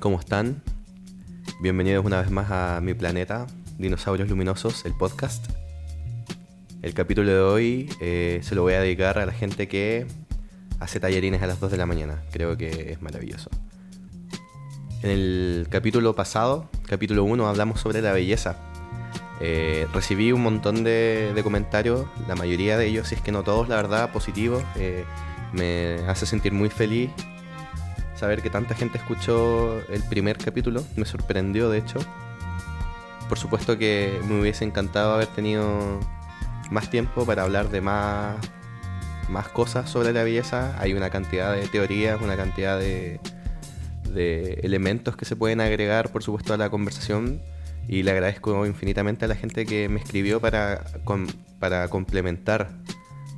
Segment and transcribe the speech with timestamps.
[0.00, 0.62] ¿Cómo están?
[1.60, 5.44] Bienvenidos una vez más a mi planeta, Dinosaurios Luminosos, el podcast.
[6.80, 10.06] El capítulo de hoy eh, se lo voy a dedicar a la gente que
[10.78, 12.22] hace tallerines a las 2 de la mañana.
[12.32, 13.50] Creo que es maravilloso.
[15.02, 18.56] En el capítulo pasado, capítulo 1, hablamos sobre la belleza.
[19.42, 23.68] Eh, recibí un montón de, comentarios, la mayoría de ellos, si es que no todos,
[23.68, 24.64] la verdad, positivos.
[24.76, 25.04] Eh,
[25.52, 27.10] me hace sentir muy feliz
[28.20, 30.84] saber que tanta gente escuchó el primer capítulo.
[30.94, 31.98] Me sorprendió, de hecho.
[33.30, 35.98] Por supuesto que me hubiese encantado haber tenido
[36.70, 38.36] más tiempo para hablar de más,
[39.30, 40.76] más cosas sobre la belleza.
[40.78, 43.20] Hay una cantidad de teorías, una cantidad de,
[44.62, 47.40] elementos que se pueden agregar, por supuesto, a la conversación.
[47.88, 50.84] Y le agradezco infinitamente a la gente que me escribió para,
[51.58, 52.70] para complementar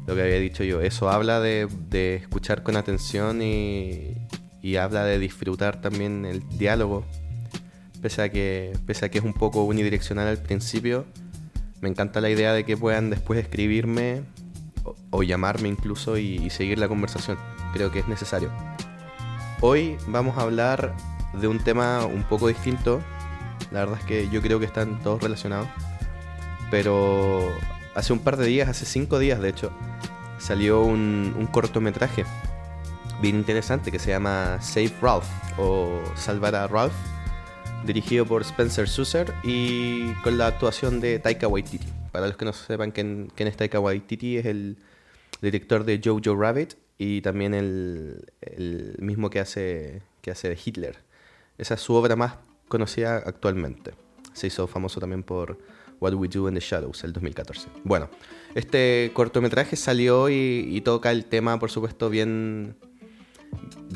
[0.08, 0.80] lo que había dicho yo.
[0.80, 4.16] Eso habla de, de escuchar con atención y,
[4.62, 7.04] y habla de disfrutar también el diálogo.
[8.00, 11.04] Pese a, que, pese a que es un poco unidireccional al principio,
[11.80, 14.22] me encanta la idea de que puedan después escribirme
[15.10, 17.36] o, llamarme incluso y, seguir la conversación.
[17.72, 18.50] Creo que es necesario.
[19.60, 20.94] Hoy vamos a hablar
[21.40, 23.00] de un tema un poco distinto.
[23.70, 25.68] La verdad es que yo creo que están todos relacionados.
[26.70, 27.48] Pero
[27.94, 29.72] hace un par de días, hace cinco días de hecho,
[30.38, 32.24] salió un, un cortometraje
[33.22, 36.92] bien interesante que se llama Save Ralph o Salvar a Ralph,
[37.86, 41.86] dirigido por Spencer Susser y con la actuación de Taika Waititi.
[42.10, 44.76] Para los que no sepan quién, quién es Taika Waititi, es el
[45.40, 50.98] director de Jojo Rabbit y también el, el, mismo que hace, que hace Hitler.
[51.58, 52.34] Esa es su obra más
[52.66, 53.92] conocida actualmente.
[54.32, 55.60] Se hizo famoso también por
[56.00, 57.68] What We Do in the Shadows, el 2014.
[57.84, 58.10] Bueno,
[58.56, 62.74] este cortometraje salió y toca el tema, por supuesto, bien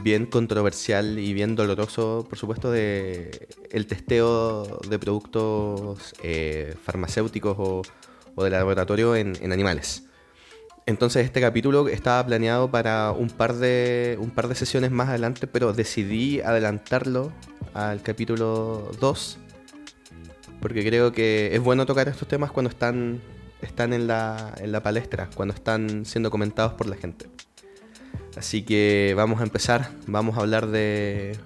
[0.03, 8.45] bien controversial y bien doloroso, por supuesto, de el testeo de productos eh, farmacéuticos o,
[8.45, 10.05] de laboratorio en, animales.
[10.85, 15.47] Entonces este capítulo estaba planeado para un par de un par de sesiones más adelante,
[15.47, 17.33] pero decidí adelantarlo
[17.75, 19.39] al capítulo 2
[20.61, 23.21] porque creo que es bueno tocar estos temas cuando están
[23.63, 27.27] están en la, en la palestra, cuando están siendo comentados por la gente.
[28.37, 31.39] Así que vamos a empezar, vamos a hablar de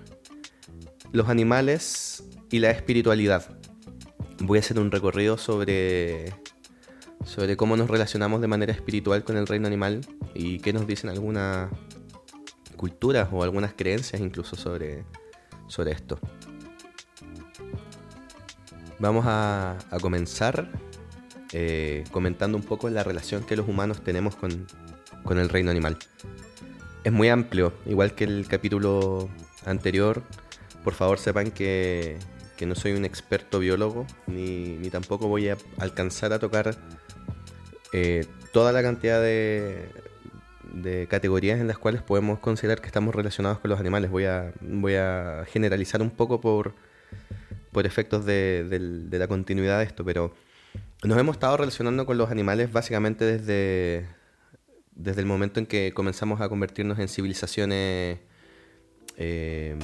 [1.13, 3.57] los animales y la espiritualidad.
[4.41, 6.35] Voy a hacer un recorrido sobre,
[7.25, 10.01] sobre cómo nos relacionamos de manera espiritual con el reino animal
[10.35, 11.71] y qué nos dicen algunas
[12.77, 15.05] culturas o algunas creencias incluso sobre,
[15.69, 16.19] sobre esto.
[18.99, 20.73] Vamos a, comenzar
[21.53, 24.67] eh, comentando un poco la relación que los humanos tenemos con,
[25.23, 25.97] con el reino animal
[27.05, 29.29] es muy amplio, igual que el capítulo
[29.65, 30.23] anterior.
[30.85, 32.19] Por favor sepan que,
[32.67, 36.77] no soy un experto biólogo, ni, tampoco voy a alcanzar a tocar
[37.93, 39.89] eh, toda la cantidad de,
[40.73, 44.11] de categorías en las cuales podemos considerar que estamos relacionados con los animales.
[44.11, 46.75] Voy a, voy a generalizar un poco por,
[47.73, 48.65] por efectos de,
[49.09, 50.35] de la continuidad de esto, pero
[51.03, 54.07] nos hemos estado relacionando con los animales básicamente desde,
[55.03, 58.19] desde el momento en que comenzamos a convertirnos en civilizaciones
[59.17, 59.77] eh,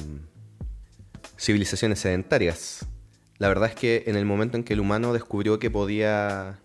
[1.37, 2.85] civilizaciones sedentarias.
[3.37, 6.59] La verdad es que en el momento en que el humano descubrió que podía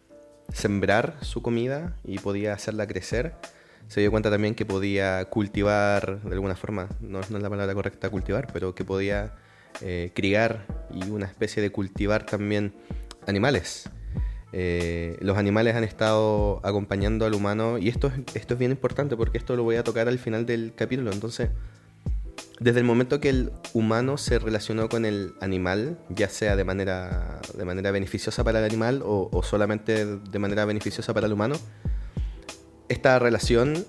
[0.53, 3.35] sembrar su comida y podía hacerla crecer,
[3.89, 8.09] se dio cuenta también que podía cultivar, de alguna forma, no, es la palabra correcta
[8.09, 9.35] cultivar, pero que podía
[9.83, 12.73] eh, criar y una especie de cultivar también
[13.27, 13.91] animales.
[14.55, 19.39] Eh, los animales han estado acompañando al humano y esto, esto es bien importante porque
[19.39, 21.11] esto lo voy a tocar al final del capítulo.
[21.11, 21.49] Entonces,
[22.61, 27.41] desde el momento que el humano se relacionó con el animal, ya sea de manera,
[27.57, 31.57] de manera beneficiosa para el animal o, solamente de manera beneficiosa para el humano,
[32.89, 33.87] esta relación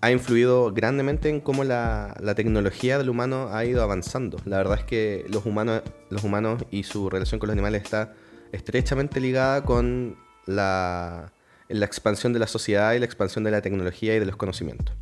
[0.00, 4.38] ha influido grandemente en cómo la, la, tecnología del humano ha ido avanzando.
[4.44, 8.12] La verdad es que los humanos, los humanos y su relación con los animales está
[8.52, 10.16] estrechamente ligada con
[10.46, 11.32] la,
[11.68, 14.94] la expansión de la sociedad y la expansión de la tecnología y de los conocimientos.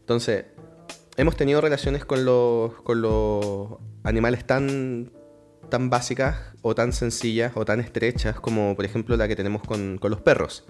[0.00, 0.46] Entonces,
[1.16, 3.68] hemos tenido relaciones con los, con los
[4.04, 5.12] animales tan,
[5.68, 9.98] tan básicas o tan sencillas o tan estrechas como por ejemplo la que tenemos con,
[9.98, 10.64] con los perros.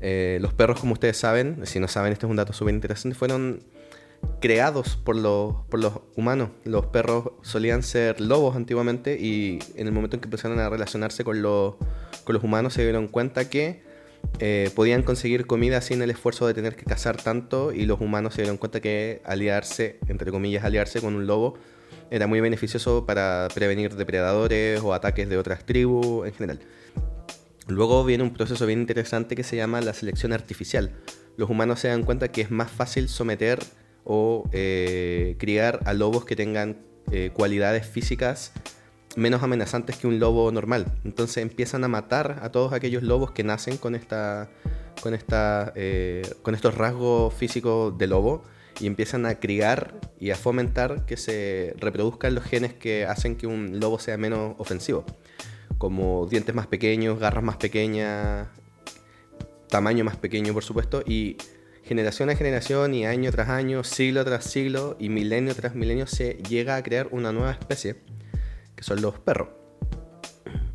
[0.00, 3.16] Eh, los perros, como ustedes saben, si no saben, este es un dato súper interesante,
[3.16, 3.64] fueron
[4.40, 6.50] creados por los, por los humanos.
[6.64, 11.24] Los perros solían ser lobos antiguamente y en el momento en que empezaron a relacionarse
[11.24, 11.74] con los,
[12.24, 13.82] con los humanos se dieron cuenta que
[14.40, 18.34] eh, podían conseguir comida sin el esfuerzo de tener que cazar tanto y los humanos
[18.34, 21.54] se dieron cuenta que aliarse, entre comillas, aliarse con un lobo
[22.10, 26.60] era muy beneficioso para prevenir depredadores o ataques de otras tribus en general.
[27.66, 30.90] Luego viene un proceso bien interesante que se llama la selección artificial.
[31.36, 33.58] Los humanos se dan cuenta que es más fácil someter
[34.08, 36.78] o eh, criar a lobos que tengan
[37.12, 38.52] eh, cualidades físicas
[39.16, 40.86] menos amenazantes que un lobo normal.
[41.04, 44.48] Entonces empiezan a matar a todos aquellos lobos que nacen con, esta,
[45.02, 48.42] con, esta, eh, con estos rasgos físicos de lobo
[48.80, 53.46] y empiezan a criar y a fomentar que se reproduzcan los genes que hacen que
[53.46, 55.04] un lobo sea menos ofensivo,
[55.78, 58.48] como dientes más pequeños, garras más pequeñas,
[59.68, 61.36] tamaño más pequeño por supuesto, y
[61.88, 66.34] generación a generación y año tras año, siglo tras siglo y milenio tras milenio se
[66.34, 67.96] llega a crear una nueva especie,
[68.76, 69.48] que son los perros.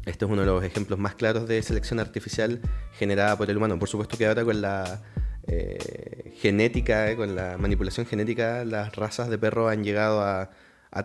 [0.07, 2.61] Este es uno de los ejemplos más claros de selección artificial
[2.93, 3.77] generada por el humano.
[3.77, 5.03] Por supuesto que ahora con la
[5.45, 10.49] eh, genética, eh, con la manipulación genética, las razas de perros han llegado a,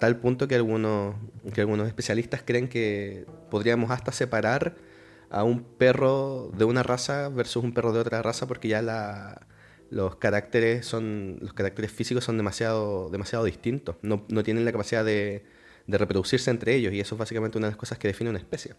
[0.01, 1.17] tal punto que algunos,
[1.53, 4.75] que algunos especialistas creen que podríamos hasta separar
[5.29, 9.47] a un perro de una raza versus un perro de otra raza porque ya la,
[9.91, 15.05] los caracteres son los caracteres físicos son demasiado demasiado distintos no, no tienen la capacidad
[15.05, 15.45] de,
[15.87, 18.39] de, reproducirse entre ellos y eso es básicamente una de las cosas que define una
[18.39, 18.75] especie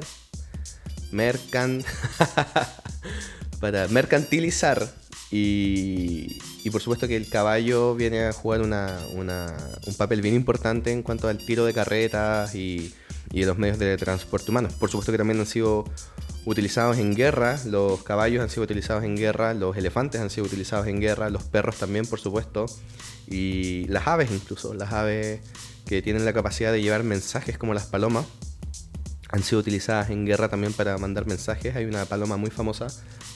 [3.59, 4.89] para mercantilizar
[5.29, 6.39] y,
[6.71, 11.37] por supuesto que el caballo viene a jugar un papel bien importante en cuanto al
[11.37, 12.93] tiro de carretas y,
[13.31, 14.73] y los medios de transporte humanos.
[14.73, 15.85] Por supuesto que también han sido
[16.45, 20.87] utilizados en guerra, los caballos han sido utilizados en guerra, los elefantes han sido utilizados
[20.87, 22.65] en guerra, los perros también, por supuesto,
[23.27, 25.41] y las aves incluso, las aves
[25.85, 28.25] que tienen la capacidad de llevar mensajes como las palomas,
[29.29, 31.75] han sido utilizadas en guerra también para mandar mensajes.
[31.75, 32.87] Hay una paloma muy famosa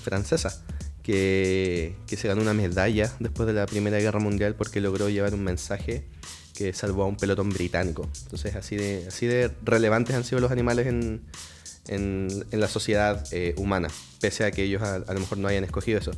[0.04, 0.64] francesa
[1.02, 5.44] que, se ganó una medalla después de la Primera Guerra Mundial porque logró llevar un
[5.44, 6.06] mensaje
[6.54, 8.08] que salvó a un pelotón británico.
[8.24, 11.22] Entonces así de, así de relevantes han sido los animales en,
[11.90, 13.90] la sociedad eh, humana,
[14.20, 16.12] pese a que ellos a, lo mejor no hayan escogido eso.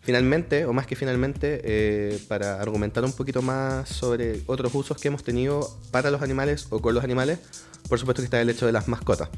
[0.00, 5.08] Finalmente, o más que finalmente, eh, para argumentar un poquito más sobre otros usos que
[5.08, 7.40] hemos tenido para los animales o con los animales,
[7.88, 9.28] por supuesto que está el hecho de las mascotas.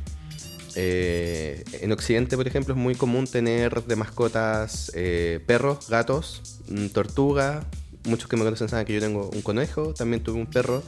[0.76, 6.86] Eh, en Occidente, por ejemplo, es muy común tener de mascotas eh, perros, gatos, mm,
[6.88, 7.64] tortugas.
[8.04, 10.82] Muchos que me conocen saben que yo tengo un conejo, también tuve un perro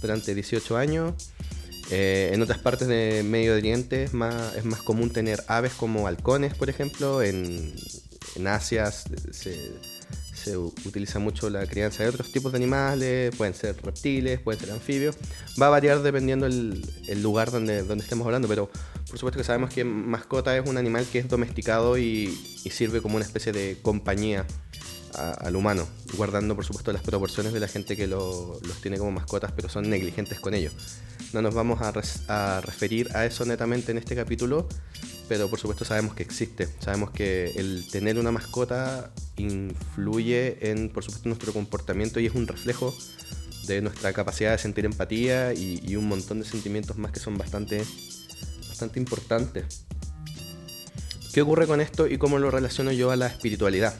[0.00, 1.14] durante 18 años.
[1.90, 6.06] Eh, en otras partes de Medio Oriente es más, es más común tener aves como
[6.06, 7.22] halcones, por ejemplo.
[7.22, 7.74] En,
[8.36, 9.72] en Asia se,
[10.38, 14.70] se utiliza mucho la crianza de otros tipos de animales, pueden ser reptiles, pueden ser
[14.70, 15.16] anfibios.
[15.60, 18.70] Va a variar dependiendo el, el lugar donde, donde estemos hablando, pero
[19.08, 22.26] por supuesto que sabemos que mascota es un animal que es domesticado y,
[22.68, 24.44] sirve como una especie de compañía
[25.14, 25.86] al humano,
[26.16, 29.88] guardando por supuesto las proporciones de la gente que los tiene como mascotas, pero son
[29.88, 30.72] negligentes con ellos.
[31.32, 31.92] No nos vamos a,
[32.28, 34.68] a referir a eso netamente en este capítulo,
[35.28, 36.68] pero por supuesto sabemos que existe.
[36.80, 42.46] Sabemos que el tener una mascota influye en, por supuesto, nuestro comportamiento y es un
[42.46, 42.94] reflejo
[43.68, 47.84] de nuestra capacidad de sentir empatía y, un montón de sentimientos más que son bastante,
[48.66, 49.84] bastante importantes.
[51.32, 53.94] ¿Qué ocurre con esto y cómo lo relaciono yo a la espiritualidad?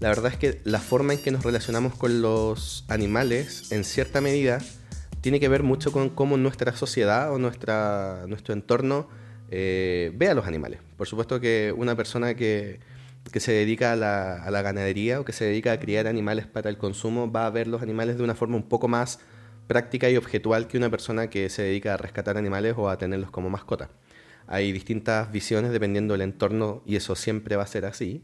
[0.00, 4.22] La verdad es que la forma en que nos relacionamos con los animales, en cierta
[4.22, 4.58] medida,
[5.20, 9.08] tiene que ver mucho con cómo nuestra sociedad o nuestro entorno
[9.50, 10.80] eh, ve a los animales.
[10.96, 12.80] Por supuesto que una persona que,
[13.34, 17.30] se dedica a la, ganadería o que se dedica a criar animales para el consumo
[17.30, 19.18] va a ver los animales de una forma un poco más
[19.66, 23.30] práctica y objetual que una persona que se dedica a rescatar animales o a tenerlos
[23.30, 23.90] como mascota.
[24.46, 28.22] Hay distintas visiones dependiendo del entorno y eso siempre va a ser así.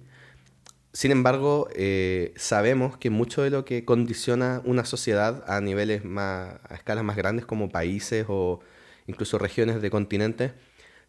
[0.96, 6.54] Sin embargo, eh, sabemos que mucho de lo que condiciona una sociedad a niveles más,
[6.66, 8.60] a escalas más grandes como países o
[9.06, 10.52] incluso regiones de continentes,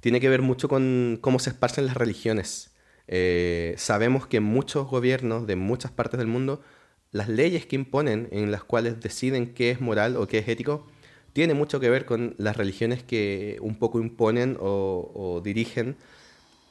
[0.02, 2.76] tiene que ver mucho con cómo se esparcen las religiones.
[3.08, 6.62] Eh, sabemos que muchos gobiernos de muchas partes del mundo,
[7.14, 10.86] las leyes que imponen, en las cuales deciden qué es moral o qué es ético,
[11.32, 15.96] tiene mucho que ver con las religiones que un poco imponen o, dirigen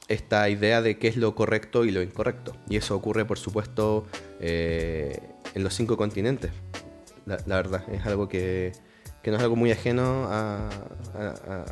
[0.09, 2.57] esta idea de qué es lo correcto y lo incorrecto.
[2.69, 4.07] Y eso ocurre, por supuesto,
[4.41, 5.21] eh,
[5.55, 6.51] en los cinco continentes.
[7.25, 8.73] La, verdad, es algo que,
[9.25, 10.71] no es algo muy ajeno a,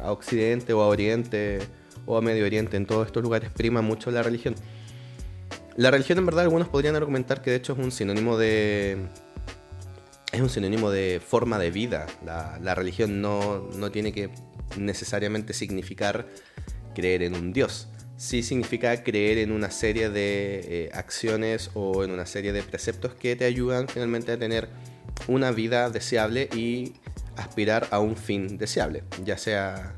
[0.02, 1.60] a Occidente o a Oriente
[2.06, 2.76] o a Medio Oriente.
[2.76, 4.54] En todos estos lugares prima mucho la religión.
[5.76, 8.96] La religión en verdad algunos podrían argumentar que de hecho es un sinónimo de...
[10.32, 12.06] Es un sinónimo de forma de vida.
[12.24, 14.30] La, religión no, tiene que
[14.76, 16.26] necesariamente significar
[16.94, 17.88] creer en un Dios.
[18.16, 23.14] Sí significa creer en una serie de eh, acciones o en una serie de preceptos
[23.14, 24.68] que te ayudan finalmente a tener
[25.28, 26.94] una vida deseable y
[27.36, 29.96] aspirar a un fin deseable, ya sea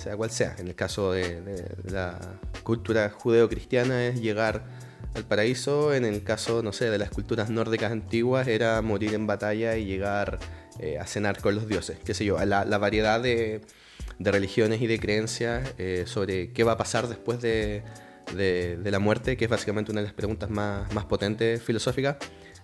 [0.00, 0.56] sea cual sea.
[0.58, 2.18] En el caso de, la
[2.64, 4.64] cultura judeo-cristiana es llegar
[5.14, 9.26] al paraíso, en el caso, no sé, de las culturas nórdicas antiguas era morir en
[9.26, 10.38] batalla y llegar
[10.78, 13.60] eh, a cenar con los dioses, qué sé yo, la, variedad de,
[14.20, 17.82] religiones y de creencias eh, sobre qué va a pasar después de,
[18.84, 22.16] la muerte, que es básicamente una de las preguntas más, más potentes filosóficas,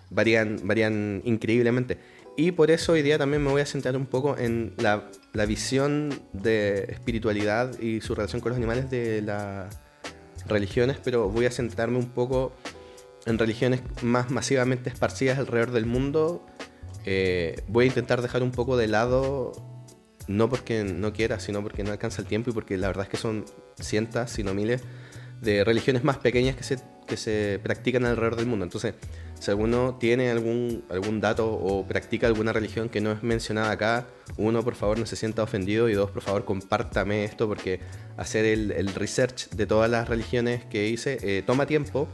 [0.09, 1.97] varían, varían increíblemente.
[2.39, 5.09] Y por eso hoy día también me voy a centrar un poco en la,
[5.47, 9.79] visión de espiritualidad y su relación con los animales de las
[10.47, 12.53] religiones, pero voy a centrarme un poco
[13.25, 16.45] en religiones más masivamente esparcidas alrededor del mundo.
[17.05, 19.53] Eh, voy a intentar dejar un poco de lado,
[20.27, 23.09] no porque no quiera, sino porque no alcanza el tiempo y porque la verdad es
[23.09, 23.45] que son
[23.79, 24.81] cientos, si no miles,
[25.41, 28.65] de religiones más pequeñas que se, que se practican alrededor del mundo.
[28.65, 28.95] Entonces,
[29.39, 34.07] si alguno tiene algún, algún dato o practica alguna religión que no es mencionada acá,
[34.37, 37.79] uno, por favor, no se sienta ofendido y dos, por favor, compártame esto porque
[38.17, 42.07] hacer el, research de todas las religiones que hice eh, toma tiempo,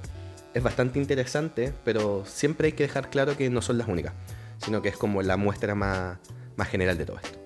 [0.53, 4.13] es bastante interesante, pero siempre hay que dejar claro que no son las únicas,
[4.57, 6.19] sino que es como la muestra más,
[6.57, 7.42] más general de todo esto.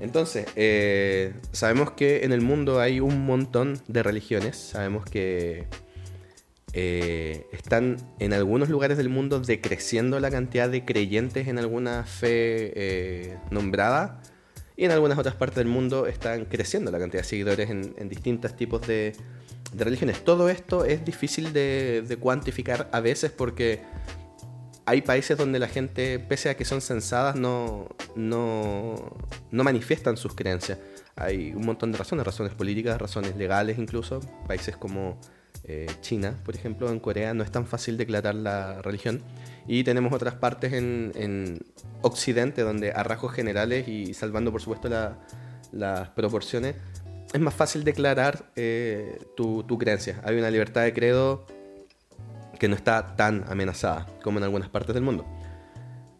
[0.00, 5.66] Entonces, eh, sabemos que en el mundo hay un montón de religiones, sabemos que
[6.76, 12.72] eh, están en algunos lugares del mundo decreciendo la cantidad de creyentes en alguna fe
[12.74, 14.20] eh, nombrada
[14.76, 18.56] y en algunas otras partes del mundo están creciendo la cantidad de seguidores en, distintos
[18.56, 19.12] tipos de,
[19.76, 20.24] religiones.
[20.24, 23.80] Todo esto es difícil de, cuantificar a veces porque
[24.86, 29.16] hay países donde la gente, pese a que son censadas, no, no,
[29.50, 30.78] no manifiestan sus creencias.
[31.16, 34.20] Hay un montón de razones, razones políticas, razones legales incluso.
[34.46, 35.18] Países como
[35.66, 39.22] eh, China, por ejemplo, en Corea no es tan fácil declarar la religión.
[39.66, 41.60] Y tenemos otras partes en,
[42.02, 44.90] Occidente donde a rasgos generales y salvando por supuesto
[45.72, 46.74] las proporciones,
[47.32, 50.20] es más fácil declarar eh, tu, creencia.
[50.22, 51.46] Hay una libertad de credo
[52.58, 55.26] que no está tan amenazada como en algunas partes del mundo.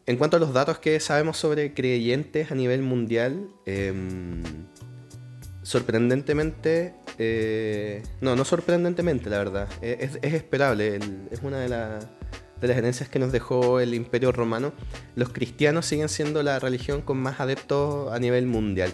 [0.07, 4.43] En cuanto a los datos que sabemos sobre creyentes a nivel mundial, em,
[5.63, 9.69] sorprendentemente eh, no, no sorprendentemente, la verdad.
[9.81, 10.99] Es, esperable.
[11.31, 14.73] es una de, de, las herencias que nos dejó el Imperio Romano.
[15.15, 18.93] Los cristianos siguen siendo la religión con más adeptos a nivel mundial.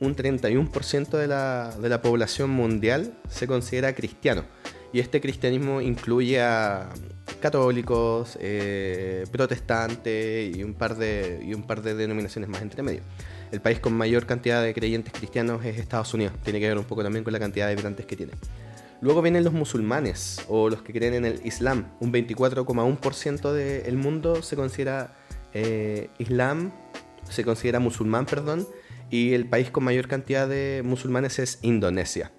[0.00, 4.44] Un 31% de la, de la población mundial se considera cristiano.
[4.92, 6.88] Y este cristianismo incluye a
[7.40, 11.38] católicos, eh, protestantes y un, par de,
[11.94, 13.02] denominaciones más entre medio
[13.52, 16.34] el país con mayor cantidad de creyentes cristianos es Estados Unidos.
[16.42, 18.32] Tiene que ver un poco también con la cantidad de habitantes que tiene.
[19.00, 21.86] Luego vienen los musulmanes o los que creen en el Islam.
[22.00, 25.16] Un 24,1% del mundo se considera
[25.54, 26.72] eh, Islam,
[27.28, 28.66] se considera musulmán, perdón,
[29.10, 32.32] y el país con mayor cantidad de musulmanes es Indonesia.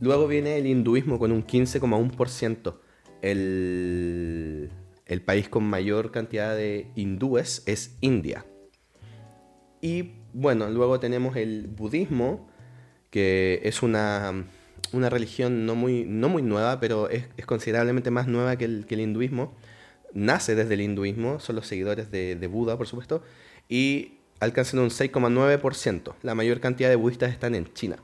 [0.00, 2.74] Luego viene el hinduismo con un 15,1%.
[3.22, 4.70] El,
[5.06, 8.46] el país con mayor cantidad de hindúes es India.
[9.80, 12.48] Y bueno, luego tenemos el budismo,
[13.10, 14.44] que es una,
[14.92, 19.56] religión no muy, no muy nueva, pero es, considerablemente más nueva que el, hinduismo.
[20.12, 23.22] Nace desde el hinduismo, son los seguidores de, Buda, por supuesto,
[23.68, 26.14] y alcanzan un 6,9%.
[26.22, 27.96] La mayor cantidad de budistas están en China.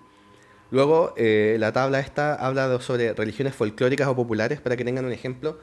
[0.71, 5.13] Luego, eh, la tabla esta habla sobre religiones folclóricas o populares, para que tengan un
[5.13, 5.61] ejemplo.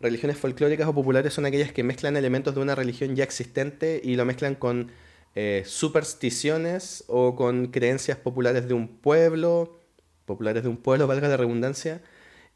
[0.00, 4.16] Religiones folclóricas o populares son aquellas que mezclan elementos de una religión ya existente y
[4.16, 4.90] lo mezclan con
[5.34, 9.78] eh, supersticiones o con creencias populares de un pueblo,
[10.24, 12.02] populares de un pueblo, valga la redundancia.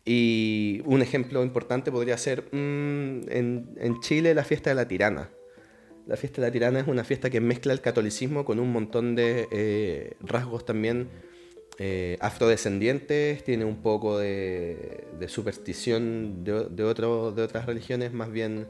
[0.05, 5.29] Y un ejemplo importante podría ser mm, en, Chile la fiesta de la tirana.
[6.07, 9.15] La fiesta de la tirana es una fiesta que mezcla el catolicismo con un montón
[9.15, 11.09] de eh, rasgos también
[11.83, 18.69] eh, afrodescendientes, tiene un poco de, superstición de, otras religiones, más bien,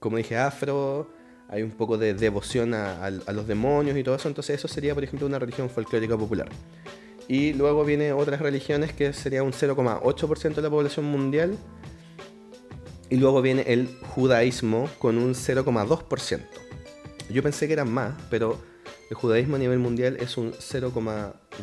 [0.00, 1.08] como dije, afro,
[1.48, 5.04] hay un poco de devoción a, los demonios y todo eso, entonces eso sería, por
[5.04, 6.48] ejemplo, una religión folclórica popular.
[7.28, 11.56] Y luego viene otras religiones que sería un 0,8% de la población mundial.
[13.08, 16.40] Y luego viene el judaísmo con un 0,2%.
[17.30, 18.58] Yo pensé que eran más, pero
[19.10, 20.52] el judaísmo a nivel mundial es un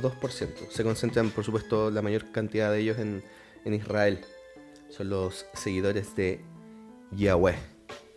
[0.01, 0.69] 0,2%.
[0.69, 3.23] Se concentran, por supuesto, la mayor cantidad de ellos en,
[3.65, 4.21] en Israel.
[4.89, 6.41] Son los seguidores de
[7.11, 7.55] Yahweh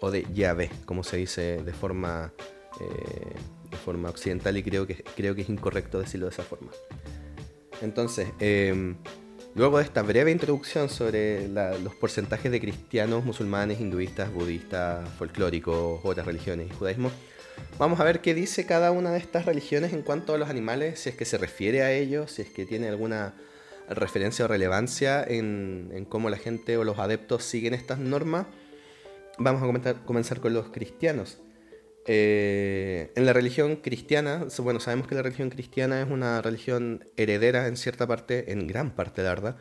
[0.00, 2.33] o de Yahvé, como se dice de forma,
[2.81, 3.35] eh,
[3.71, 6.71] de forma occidental y creo que, creo que es incorrecto decirlo de esa forma.
[7.81, 8.97] Entonces, em,
[9.55, 16.26] luego de esta breve introducción sobre los porcentajes de cristianos, musulmanes, hinduistas, budistas, folclóricos, otras
[16.26, 17.11] religiones y judaísmo,
[17.78, 21.00] vamos a ver qué dice cada una de estas religiones en cuanto a los animales,
[21.00, 23.35] si es que se refiere a ellos, si es que tiene alguna
[23.88, 28.47] referencia o relevancia en, cómo la gente o los adeptos siguen estas normas
[29.38, 31.40] vamos a comenzar con los cristianos.
[32.06, 37.68] Eh, en la religión cristiana, bueno, sabemos que la religión cristiana es una religión heredera
[37.68, 39.56] en cierta parte, en gran parte, la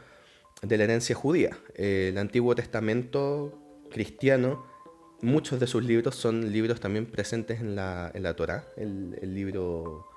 [0.61, 1.57] de la herencia judía.
[1.75, 3.59] Eh, el Antiguo Testamento
[3.91, 4.65] cristiano,
[5.21, 10.07] muchos de sus libros son libros también presentes en la, en la Torah, el, libro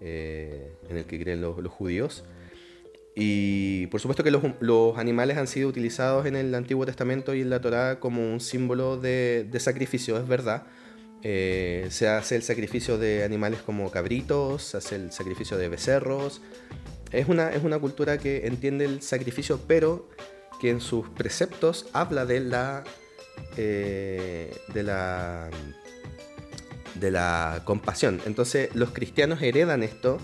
[0.00, 2.24] eh, en el que creen los, judíos.
[3.16, 7.42] Y por supuesto que los, los, animales han sido utilizados en el Antiguo Testamento y
[7.42, 10.66] en la Torá como un símbolo de, de sacrificio, es verdad.
[11.26, 16.42] Eh, se hace el sacrificio de animales como cabritos, se hace el sacrificio de becerros.
[17.12, 20.08] Es una, es una cultura que entiende el sacrificio, pero
[20.60, 22.84] que en sus preceptos habla de la,
[23.56, 25.50] eh, de la,
[26.94, 28.20] de la compasión.
[28.26, 30.18] Entonces los cristianos heredan esto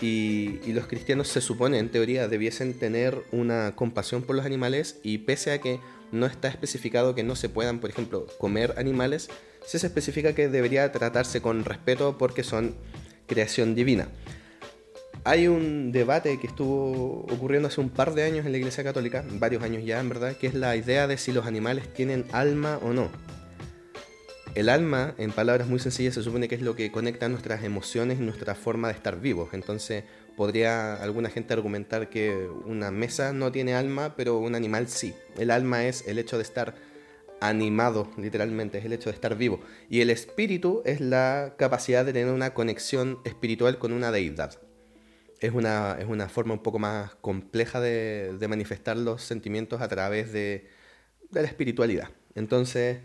[0.00, 5.18] y, los cristianos se supone, en teoría, debiesen tener una compasión por los animales y
[5.18, 5.80] pese a que
[6.12, 9.28] no está especificado que no se puedan, por ejemplo, comer animales,
[9.64, 12.74] se especifica que debería tratarse con respeto porque son
[13.26, 14.08] creación divina.
[15.26, 19.24] Hay un debate que estuvo ocurriendo hace un par de años en la Iglesia Católica,
[19.38, 22.78] varios años ya en verdad, que es la idea de si los animales tienen alma
[22.82, 23.08] o no.
[24.54, 28.20] El alma, en palabras muy sencillas, se supone que es lo que conecta nuestras emociones
[28.20, 29.48] y nuestra forma de estar vivos.
[29.54, 30.04] Entonces,
[30.36, 35.14] podría alguna gente argumentar que una mesa no tiene alma, pero un animal sí.
[35.38, 36.74] El alma es el hecho de estar
[37.40, 39.60] animado, literalmente, es el hecho de estar vivo.
[39.88, 44.60] Y el espíritu es la capacidad de tener una conexión espiritual con una deidad.
[45.44, 50.32] Es una, es una forma un poco más compleja de, manifestar los sentimientos a través
[50.32, 50.70] de,
[51.32, 52.08] la espiritualidad.
[52.34, 52.98] Entonces,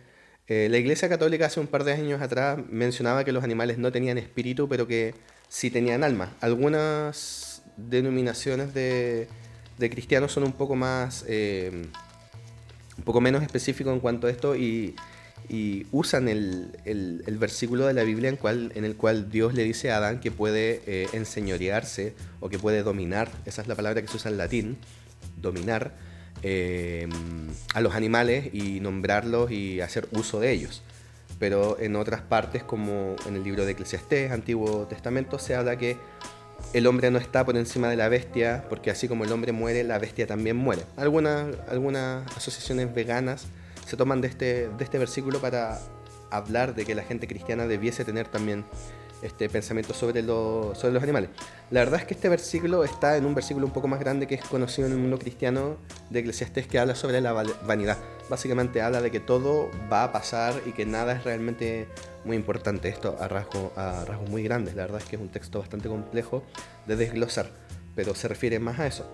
[0.47, 3.91] eh, la Iglesia Católica hace un par de años atrás mencionaba que los animales no
[3.91, 5.15] tenían espíritu, pero que
[5.49, 6.36] sí tenían alma.
[6.39, 9.28] Algunas denominaciones de,
[9.78, 11.88] cristianos son un poco más, eh,
[12.97, 14.95] un poco menos específicos en cuanto a esto y,
[15.91, 20.19] usan el, versículo de la Biblia en, en el cual Dios le dice a Adán
[20.19, 24.31] que puede eh, enseñorearse o que puede dominar, esa es la palabra que se usa
[24.31, 24.77] en latín,
[25.41, 25.93] dominar
[26.41, 27.09] Em,
[27.73, 30.83] a los animales y nombrarlos y hacer uso de ellos.
[31.38, 35.97] Pero en otras partes, como en el libro de Eclesiastés, Antiguo Testamento, se habla que
[36.73, 39.83] el hombre no está por encima de la bestia, porque así como el hombre muere,
[39.83, 40.83] la bestia también muere.
[40.95, 43.45] Algunas, algunas asociaciones veganas
[43.89, 45.80] se toman de este, de este versículo para
[46.30, 48.65] hablar de que la gente cristiana debiese tener también
[49.23, 51.32] este pensamiento sobre, sobre los animales.
[51.71, 54.36] La verdad es que este versículo está en un versículo un poco más grande que
[54.36, 55.78] es conocido en el mundo cristiano
[56.10, 57.97] de Eclesiastés que habla sobre la vanidad.
[58.30, 61.88] Básicamente habla de que todo va a pasar y que nada es realmente
[62.23, 62.89] muy importante.
[62.89, 64.75] Esto a, a rasgos muy grandes.
[64.75, 66.43] La verdad es que es un texto bastante complejo
[66.86, 67.49] de desglosar,
[67.95, 69.06] pero se refiere más a eso.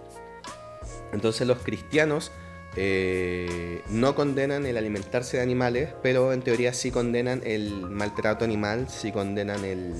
[1.14, 2.32] Entonces los cristianos
[2.78, 8.88] eh, no condenan el alimentarse de animales, pero en teoría sí condenan el maltrato animal,
[8.90, 9.94] sí condenan el,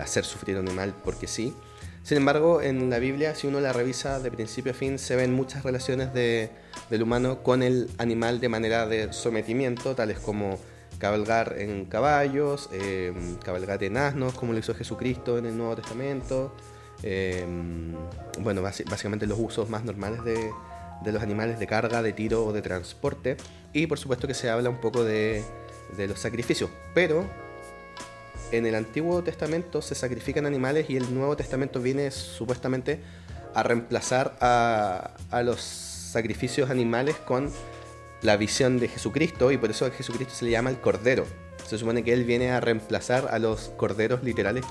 [0.00, 1.54] hacer sufrir un animal porque sí.
[2.02, 5.32] Sin embargo, en la Biblia, si uno la revisa de principio a fin, se ven
[5.32, 6.50] muchas relaciones de,
[6.90, 10.58] del humano con el animal de manera de sometimiento, tales como
[10.98, 16.54] cabalgar en caballos, eh, cabalgar en asnos, como lo hizo Jesucristo en el Nuevo Testamento.
[17.02, 17.46] Eh,
[18.40, 20.50] bueno, básicamente los usos más normales de,
[21.02, 23.36] de los animales de carga, de tiro o de transporte.
[23.72, 25.42] Y por supuesto que se habla un poco de,
[25.96, 26.70] los sacrificios.
[26.94, 27.24] Pero
[28.52, 33.00] en el Antiguo Testamento se sacrifican animales y el Nuevo Testamento viene supuestamente
[33.54, 37.50] a reemplazar a, a los sacrificios animales con
[38.22, 41.26] la visión de Jesucristo y por eso a Jesucristo se le llama el Cordero.
[41.66, 44.64] Se supone que él viene a reemplazar a los corderos literales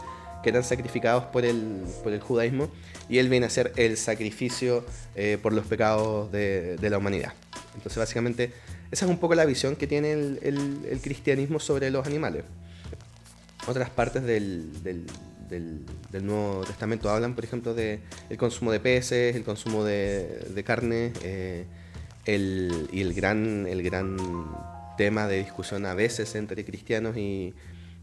[0.44, 2.70] que eran sacrificados por el, por el judaísmo
[3.10, 7.34] y él viene a ser el sacrificio eh, por los pecados de, la humanidad.
[7.76, 8.52] Entonces básicamente
[8.92, 12.44] esa es un poco la visión que tiene el, cristianismo sobre los animales.
[13.66, 14.70] Otras partes del,
[16.22, 21.66] Nuevo Testamento hablan, por ejemplo, del el consumo de peces, el consumo de, carne, eh,
[22.26, 24.18] y el gran, el gran
[24.98, 27.54] tema de discusión a veces entre cristianos y,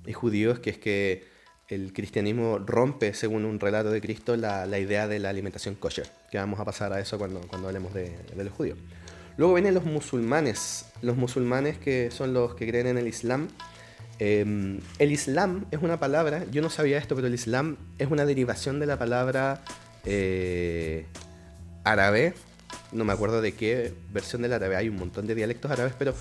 [0.07, 1.30] y judíos, que es que
[1.71, 6.39] el cristianismo rompe, según un relato de Cristo, la, idea de la alimentación kosher, que
[6.39, 8.77] vamos a pasar a eso cuando, cuando hablemos de, los judíos.
[9.37, 13.49] Luego vienen los musulmanes, los musulmanes que son los que creen en el Islam.
[14.19, 18.27] Em, el Islam es una palabra, yo no sabía esto, pero el Islam es una
[18.27, 19.63] derivación de la palabra
[20.05, 21.07] eh,
[21.85, 22.35] árabe,
[22.93, 26.15] no me acuerdo de qué versión del árabe, hay un montón de dialectos árabes, pero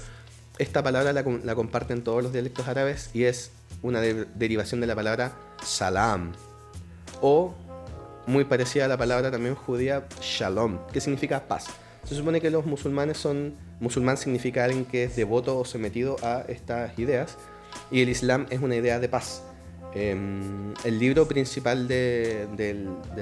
[0.59, 5.33] esta palabra la, comparten todos los dialectos árabes y es una derivación de la palabra
[5.63, 6.33] salam,
[7.21, 7.55] o
[8.27, 11.67] muy parecida a la palabra también judía shalom, que significa paz.
[12.03, 16.43] Se supone que los musulmanes son, musulmán significa alguien que es devoto o sometido a
[16.47, 17.37] estas ideas,
[17.89, 19.43] y el Islam es una idea de paz.
[19.95, 22.47] Em, el libro principal de,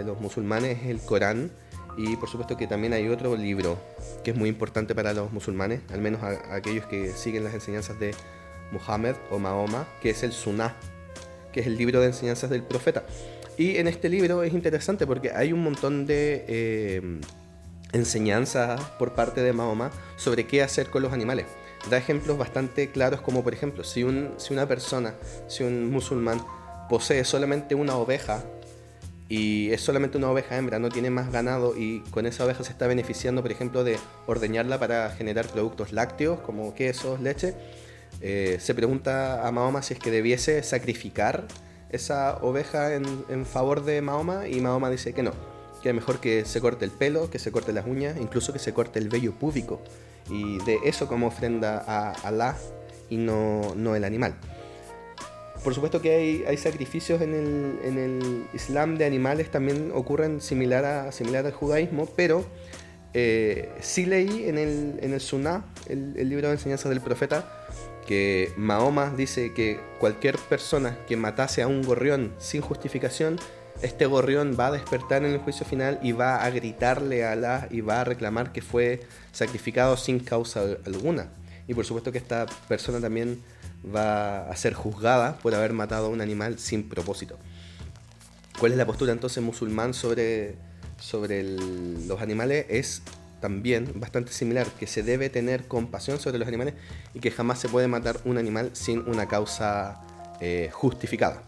[0.06, 1.52] los musulmanes es el Corán,
[1.98, 3.78] y por supuesto que también hay otro libro
[4.24, 8.14] que es muy importante para los musulmanes, al menos aquellos que siguen las enseñanzas de
[8.72, 10.76] Muhammad o Mahoma, que es el Sunnah,
[11.52, 13.04] que es el libro de enseñanzas del profeta.
[13.58, 17.20] Y en este libro es interesante porque hay un montón de eh,
[17.94, 21.48] enseñanzas por parte de Mahoma sobre qué hacer con los animales.
[21.90, 25.16] Da ejemplos bastante claros como por ejemplo, si, un, si una persona,
[25.48, 26.46] si un musulmán
[26.90, 28.44] posee solamente una oveja
[29.30, 32.72] y es solamente una oveja hembra, no tiene más ganado y con esa oveja se
[32.72, 37.54] está beneficiando, por ejemplo, de ordeñarla para generar productos lácteos como quesos, leche,
[38.22, 41.46] eh, se pregunta a Mahoma si es que debiese sacrificar
[41.90, 45.34] esa oveja en, favor de Mahoma y Mahoma dice que no,
[45.84, 48.60] que es mejor que se corte el pelo, que se corte las uñas, incluso que
[48.60, 49.82] se corte el vello púbico
[50.30, 52.58] y de eso como ofrenda a Alá
[53.10, 54.36] y no, no el animal.
[55.68, 61.46] Por supuesto que hay, sacrificios en el, Islam de animales, también ocurren similar, a, similar
[61.46, 62.46] al judaísmo, pero
[63.14, 67.68] eh, sí leí en el, Sunnah, el, el libro de enseñanzas del profeta,
[68.08, 73.38] que Mahoma dice que cualquier persona que matase a un gorrión sin justificación,
[73.82, 77.68] este gorrión va a despertar en el juicio final y va a gritarle a Alá
[77.70, 79.02] y va a reclamar que fue
[79.34, 81.28] sacrificado sin causa alguna.
[81.68, 83.44] Y por supuesto que esta persona también
[83.94, 87.38] va a ser juzgada por haber matado a un animal sin propósito.
[88.60, 90.56] ¿Cuál es la postura entonces musulmán sobre,
[91.00, 92.66] sobre los animales?
[92.70, 93.04] Es
[93.40, 96.74] también bastante similar, que se debe tener compasión sobre los animales
[97.14, 100.02] y que jamás se puede matar un animal sin una causa
[100.42, 101.44] eh, justificada.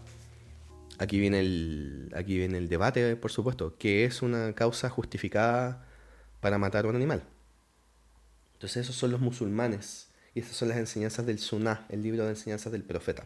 [1.00, 5.86] Aquí viene, el, aquí viene el debate, por supuesto, ¿qué es una causa justificada
[6.42, 7.24] para matar a un animal?
[8.54, 10.09] Entonces esos son los musulmanes
[10.40, 13.26] y esas son las enseñanzas del Sunnah, el libro de enseñanzas del profeta.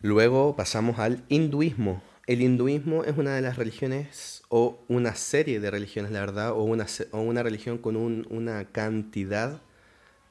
[0.00, 2.00] Luego pasamos al hinduismo.
[2.28, 6.62] El hinduismo es una de las religiones, o una serie de religiones, la verdad, o
[6.62, 9.60] una, o una religión con una cantidad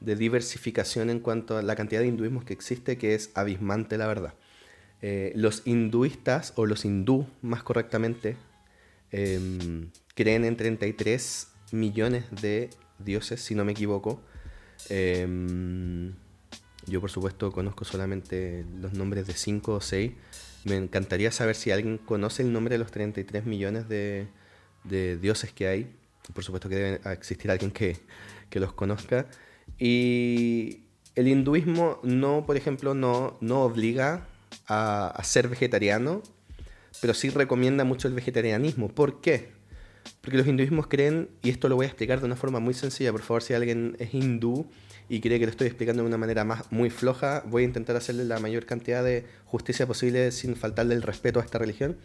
[0.00, 4.06] de diversificación en cuanto a la cantidad de hinduismos que existe, que es abismante, la
[4.06, 4.32] verdad.
[5.02, 8.36] Eh, los hinduistas, o los hindú más correctamente,
[9.10, 14.20] em, creen en 33 millones de dioses, si no me equivoco.
[14.88, 16.14] Em,
[16.86, 20.12] yo, por supuesto, conozco solamente los nombres de 5 o 6
[20.64, 24.28] me encantaría saber si alguien conoce el nombre de los 33 millones de,
[25.20, 25.94] dioses que hay.
[26.34, 27.96] Por supuesto que debe existir alguien que,
[28.52, 29.26] los conozca.
[29.78, 30.82] Y
[31.14, 34.26] el hinduismo no, por ejemplo, no, no obliga
[34.66, 36.22] a, ser vegetariano,
[37.00, 38.88] pero sí recomienda mucho el vegetarianismo.
[38.88, 39.52] ¿Por qué?
[40.20, 43.12] Porque los hinduismos creen, y esto lo voy a explicar de una forma muy sencilla,
[43.12, 44.68] por favor, si alguien es hindú
[45.08, 47.96] y cree que lo estoy explicando de una manera más, muy floja, voy a intentar
[47.96, 51.96] hacerle la mayor cantidad de justicia posible sin faltarle el respeto a esta religión.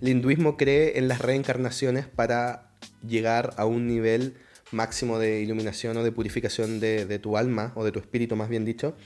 [0.00, 2.70] El hinduismo cree en las reencarnaciones para
[3.06, 4.34] llegar a un nivel
[4.70, 8.64] máximo de iluminación o de purificación de, tu alma o de tu espíritu, más bien
[8.64, 8.96] dicho.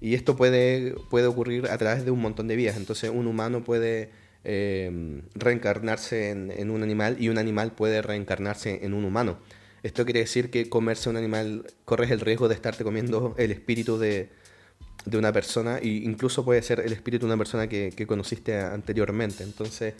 [0.00, 2.76] Y esto puede, puede ocurrir a través de un montón de vías.
[2.76, 4.10] Entonces un humano puede
[4.44, 9.38] eh, reencarnarse en, en, un animal y un animal puede reencarnarse en un humano.
[9.84, 13.98] Esto quiere decir que comerse un animal corres el riesgo de estarte comiendo el espíritu
[13.98, 14.30] de,
[15.12, 19.44] una persona e incluso puede ser el espíritu de una persona que, conociste anteriormente.
[19.44, 19.92] Entonces,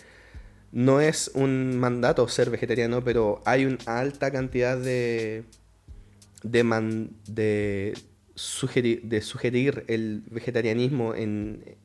[0.72, 5.44] no es un mandato ser vegetariano, pero hay una alta cantidad de,
[6.42, 7.92] de,
[8.34, 11.76] sugerir, de sugerir el vegetarianismo en,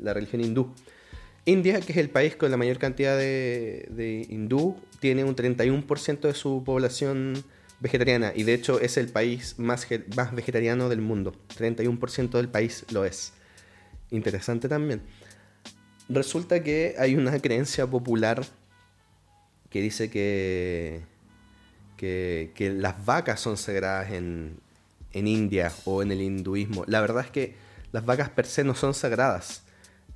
[0.00, 0.72] la religión hindú.
[1.48, 6.34] India, que es el país con la mayor cantidad de, hindú, tiene un 31% de
[6.34, 7.42] su población
[7.80, 9.86] vegetariana y de hecho es el país más,
[10.32, 11.34] vegetariano del mundo.
[11.56, 13.32] 31% del país lo es.
[14.10, 15.00] Interesante también.
[16.10, 18.44] Resulta que hay una creencia popular
[19.70, 21.00] que dice que,
[21.96, 24.60] que, las vacas son sagradas en,
[25.14, 26.84] India o en el hinduismo.
[26.86, 27.54] La verdad es que
[27.90, 29.62] las vacas per se no son sagradas.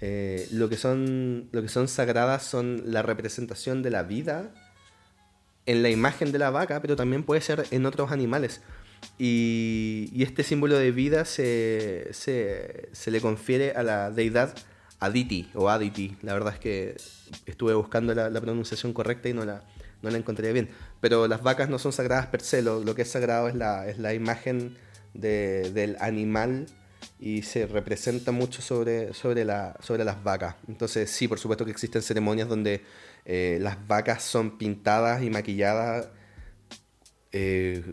[0.04, 4.50] Eh, lo, que son, lo que son sagradas son la representación de la vida
[5.64, 8.62] en la imagen de la vaca, pero también puede ser en otros animales.
[9.16, 14.52] Y, este símbolo de vida se, se, le confiere a la deidad
[14.98, 16.16] Aditi o Aditi.
[16.22, 16.96] La verdad es que
[17.46, 19.62] estuve buscando la, pronunciación correcta y no la,
[20.02, 20.68] no la encontré bien.
[21.00, 23.98] Pero las vacas no son sagradas per se, lo, que es sagrado es la, es
[23.98, 24.76] la imagen
[25.14, 26.66] del animal
[27.22, 30.56] y se representa mucho sobre, sobre, la, sobre las vacas.
[30.66, 32.82] Entonces sí, por supuesto que existen ceremonias donde
[33.24, 36.08] eh, las vacas son pintadas y maquilladas
[37.30, 37.84] eh,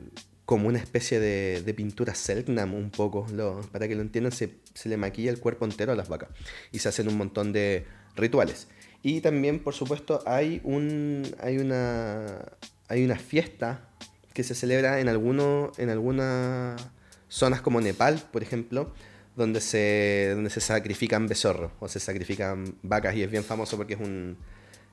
[0.45, 3.27] como una especie de, pintura Selknam un poco.
[3.71, 4.49] para que lo entiendan, se,
[4.85, 6.29] le maquilla el cuerpo entero a las vacas
[6.71, 8.67] y se hacen un montón de rituales.
[9.03, 12.45] Y también, por supuesto, hay, un, hay, una,
[12.87, 13.91] hay una fiesta
[14.33, 16.81] que se celebra en, alguno, en algunas
[17.27, 18.91] zonas como Nepal, por ejemplo,
[19.39, 23.93] donde se, donde se sacrifican besorros o se sacrifican vacas y es bien famoso porque
[23.93, 24.37] es, un,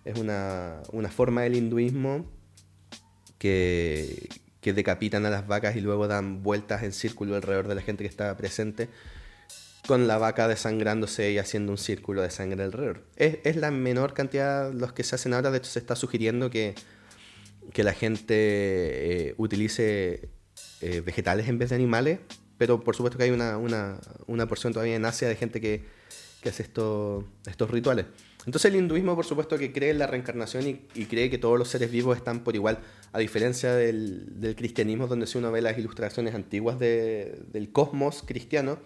[0.05, 2.25] es una, una forma del hinduismo
[3.39, 4.29] que,
[4.61, 8.05] que decapitan a las vacas y luego dan vueltas en círculo alrededor de la gente
[8.05, 8.89] que está presente,
[9.89, 13.03] con la vaca desangrándose y haciendo un círculo de sangre alrededor.
[13.17, 16.51] Es, es la menor cantidad los que se hacen ahora, de hecho se está sugiriendo
[16.51, 16.77] que,
[17.73, 20.29] que la gente eh, utilice
[20.81, 22.21] eh, vegetales en vez de animales,
[22.59, 25.85] pero por supuesto que hay una, una, una porción todavía en Asia de gente que,
[26.43, 28.07] que hace esto, estos rituales.
[28.47, 31.69] Entonces el hinduismo, por supuesto, que cree en la reencarnación y, cree que todos los
[31.69, 32.79] seres vivos están por igual,
[33.13, 38.79] a diferencia del, cristianismo, donde si uno ve las ilustraciones antiguas del cosmos cristiano,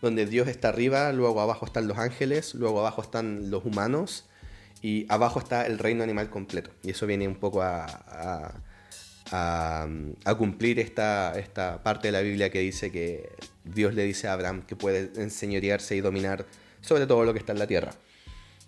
[0.00, 4.24] donde Dios está arriba, luego abajo están los ángeles, luego abajo están los humanos
[4.80, 6.70] y abajo está el reino animal completo.
[6.82, 8.62] Y eso viene un poco a, a,
[10.36, 13.30] cumplir esta, esta parte de la Biblia que dice que
[13.64, 16.46] Dios le dice a Abraham que puede enseñorearse y dominar
[16.80, 17.92] sobre todo lo que está en la tierra.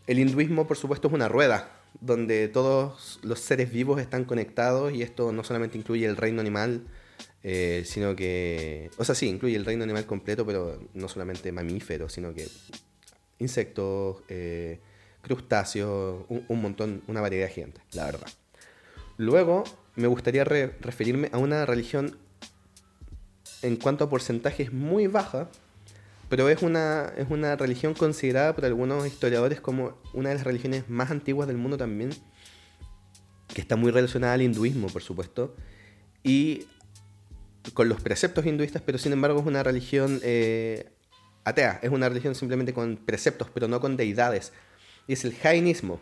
[0.07, 5.03] El hinduismo, por supuesto, es una rueda donde todos los seres vivos están conectados y
[5.03, 6.83] esto no solamente incluye el reino animal,
[7.43, 12.13] eh, sino que, o sea, sí, incluye el reino animal completo, pero no solamente mamíferos,
[12.13, 12.49] sino que
[13.39, 14.81] insectos, eh,
[15.23, 18.29] crustáceos, un, montón, una variedad de gente, la verdad.
[19.17, 19.65] Luego,
[19.97, 22.17] me gustaría referirme a una religión
[23.63, 25.49] en cuanto a porcentajes muy baja,
[26.29, 30.89] pero es una, es una religión considerada por algunos historiadores como una de las religiones
[30.89, 32.11] más antiguas del mundo también,
[33.49, 35.55] que está muy relacionada al hinduismo, por supuesto,
[36.23, 36.67] y
[37.73, 40.91] con los preceptos hinduistas, pero sin embargo es una religión eh,
[41.45, 44.53] atea, es una religión simplemente con preceptos, pero no con deidades,
[45.07, 46.01] y es el jainismo.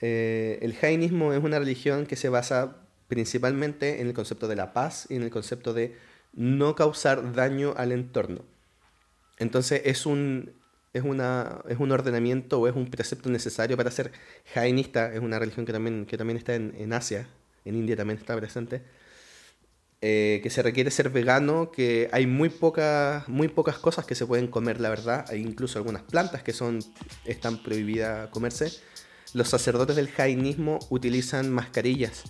[0.00, 2.81] Eh, el jainismo es una religión que se basa
[3.12, 5.98] principalmente en el concepto de la paz y en el concepto de
[6.32, 8.40] no causar daño al entorno.
[9.36, 10.54] Entonces es un,
[10.94, 14.12] es, una, es un ordenamiento o es un precepto necesario para ser
[14.54, 17.28] jainista, es una religión que también, que también está en, Asia,
[17.66, 18.80] en India también está presente,
[20.00, 24.24] eh, que se requiere ser vegano, que hay muy, pocas muy pocas cosas que se
[24.24, 26.78] pueden comer, la verdad, hay incluso algunas plantas que son,
[27.26, 28.72] están prohibidas comerse.
[29.34, 32.24] Los sacerdotes del jainismo utilizan mascarillas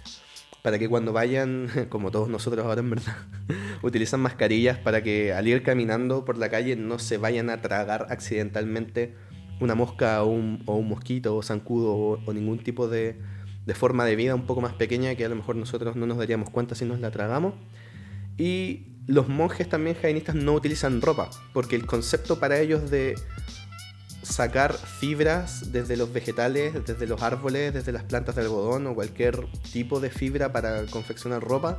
[0.63, 3.17] para que cuando vayan, como todos nosotros ahora en verdad,
[3.83, 8.07] utilizan mascarillas para que al ir caminando por la calle no se vayan a tragar
[8.11, 9.15] accidentalmente
[9.61, 13.17] una mosca o un, mosquito o zancudo o, ningún tipo de,
[13.65, 16.19] de, forma de vida un poco más pequeña que a lo mejor nosotros no nos
[16.19, 17.55] daríamos cuenta si nos la tragamos.
[18.39, 23.15] Y los monjes también jainistas no utilizan ropa, porque el concepto para ellos de
[24.23, 29.47] sacar fibras desde los vegetales, desde los árboles, desde las plantas de algodón o cualquier
[29.73, 31.79] tipo de fibra para confeccionar ropa,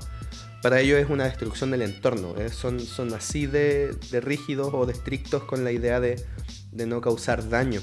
[0.62, 2.36] para ellos es una destrucción del entorno.
[2.38, 2.50] ¿eh?
[2.50, 6.24] Son, son así de, rígidos o de estrictos con la idea de,
[6.72, 7.82] no causar daño.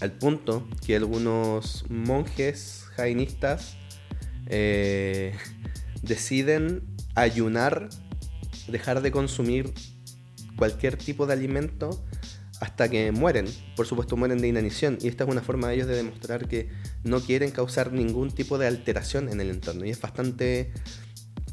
[0.00, 3.76] Al punto que algunos monjes jainistas
[4.46, 5.34] eh,
[6.02, 7.88] deciden ayunar,
[8.68, 9.72] dejar de consumir
[10.56, 12.04] cualquier tipo de alimento
[12.60, 13.46] hasta que mueren.
[13.76, 14.98] Por supuesto, mueren de inanición.
[15.00, 16.68] Y esta es una forma de ellos de demostrar que
[17.04, 19.84] no quieren causar ningún tipo de alteración en el entorno.
[19.84, 20.72] Y es bastante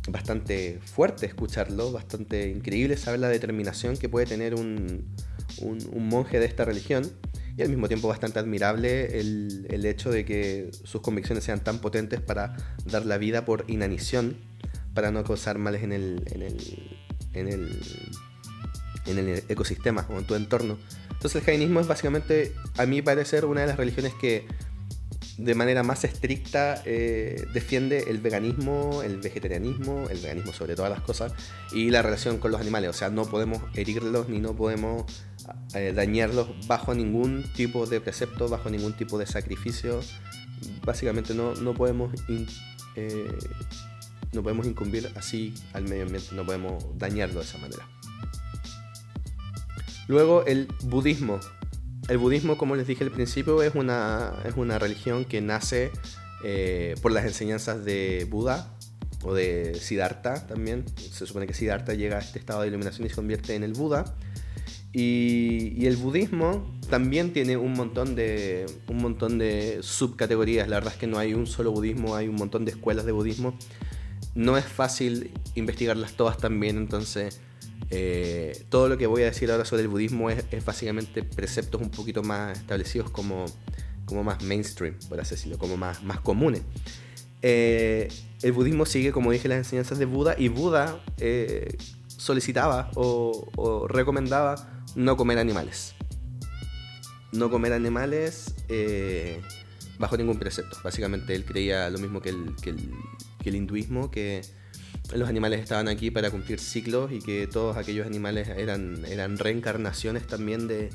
[0.08, 5.16] bastante fuerte escucharlo, bastante increíble saber la determinación que puede tener un,
[5.96, 7.10] monje de esta religión
[7.58, 11.80] y al mismo tiempo bastante admirable el, el, hecho de que sus convicciones sean tan
[11.80, 14.38] potentes para dar la vida por inanición,
[14.94, 17.00] para no causar males en el, en el,
[17.34, 17.82] en el,
[19.06, 20.78] en el ecosistema o en tu entorno.
[21.12, 24.46] Entonces el jainismo es básicamente, a mi parecer, una de las religiones que
[25.38, 31.02] de manera más estricta eh, defiende el veganismo, el vegetarianismo, el veganismo sobre todas las
[31.02, 31.34] cosas
[31.74, 32.90] y la relación con los animales.
[32.90, 35.06] O sea, no podemos herirlos ni no podemos
[35.74, 40.00] eh, dañarlos bajo ningún tipo de precepto, bajo ningún tipo de sacrificio.
[40.86, 42.14] Básicamente no, no podemos
[42.96, 43.38] eh,
[44.32, 47.86] no podemos incumbir así al medio ambiente, no podemos dañarlo de esa manera.
[50.08, 51.40] Luego el budismo.
[52.08, 55.92] El budismo, como les dije al principio, es una, es una religión que nace
[56.44, 58.72] eh, por las enseñanzas de Buda
[59.24, 60.86] o de Siddhartha también.
[60.98, 63.74] Se supone que Siddhartha llega a este estado de iluminación y se convierte en el
[63.74, 64.16] Buda.
[64.94, 70.70] Y, el budismo también tiene un montón, de, un montón de subcategorías.
[70.70, 73.12] La verdad es que no hay un solo budismo, hay un montón de escuelas de
[73.12, 73.58] budismo.
[74.36, 77.42] No es fácil investigarlas todas también, entonces
[77.90, 81.90] eh, todo lo que voy a decir ahora sobre el budismo es, básicamente preceptos un
[81.90, 83.46] poquito más establecidos como,
[84.06, 86.62] como más mainstream, por así decirlo, como más, más comunes.
[87.42, 88.12] Eh,
[88.42, 94.84] el budismo sigue, como dije, las enseñanzas de Buda y Buda eh, solicitaba o, recomendaba
[94.96, 95.94] no comer animales.
[97.32, 98.56] No comer animales
[100.00, 100.78] bajo ningún precepto.
[100.84, 102.92] Básicamente él creía lo mismo que el, que el,
[103.42, 104.42] que el hinduismo, que
[105.14, 110.26] los animales estaban aquí para cumplir ciclos y que todos aquellos animales eran, eran reencarnaciones
[110.28, 110.90] también de,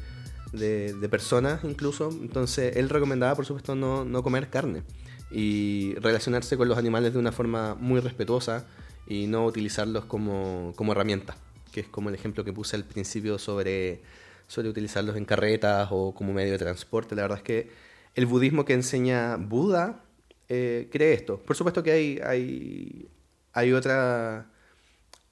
[0.53, 2.11] de, personas incluso.
[2.11, 4.83] Entonces él recomendaba, por supuesto, no, no, comer carne
[5.31, 8.67] y relacionarse con los animales de una forma muy respetuosa
[9.07, 11.37] y no utilizarlos como, como herramienta,
[11.73, 14.03] que es como el ejemplo que puse al principio sobre,
[14.47, 17.15] sobre utilizarlos en carretas o como medio de transporte.
[17.15, 17.71] La verdad es que
[18.15, 20.03] el budismo que enseña Buda
[20.49, 21.41] eh, cree esto.
[21.41, 23.09] Por supuesto que hay, hay,
[23.53, 24.51] hay, otra,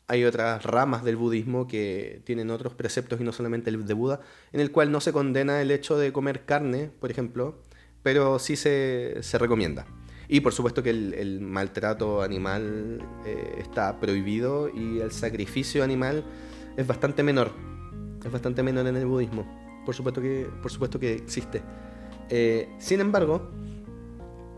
[0.06, 4.20] hay otras ramas del budismo que tienen otros preceptos y no solamente el de Buda,
[4.52, 7.62] en el cual no se condena el hecho de comer carne, por ejemplo,
[8.02, 9.86] pero sí se, recomienda.
[10.28, 16.24] Y por supuesto que el, maltrato animal eh, está prohibido y el sacrificio animal
[16.76, 17.52] es bastante menor.
[18.24, 19.46] Es bastante menor en el budismo.
[19.86, 21.62] Por supuesto que, por supuesto que existe.
[22.28, 23.50] Eh, sin embargo,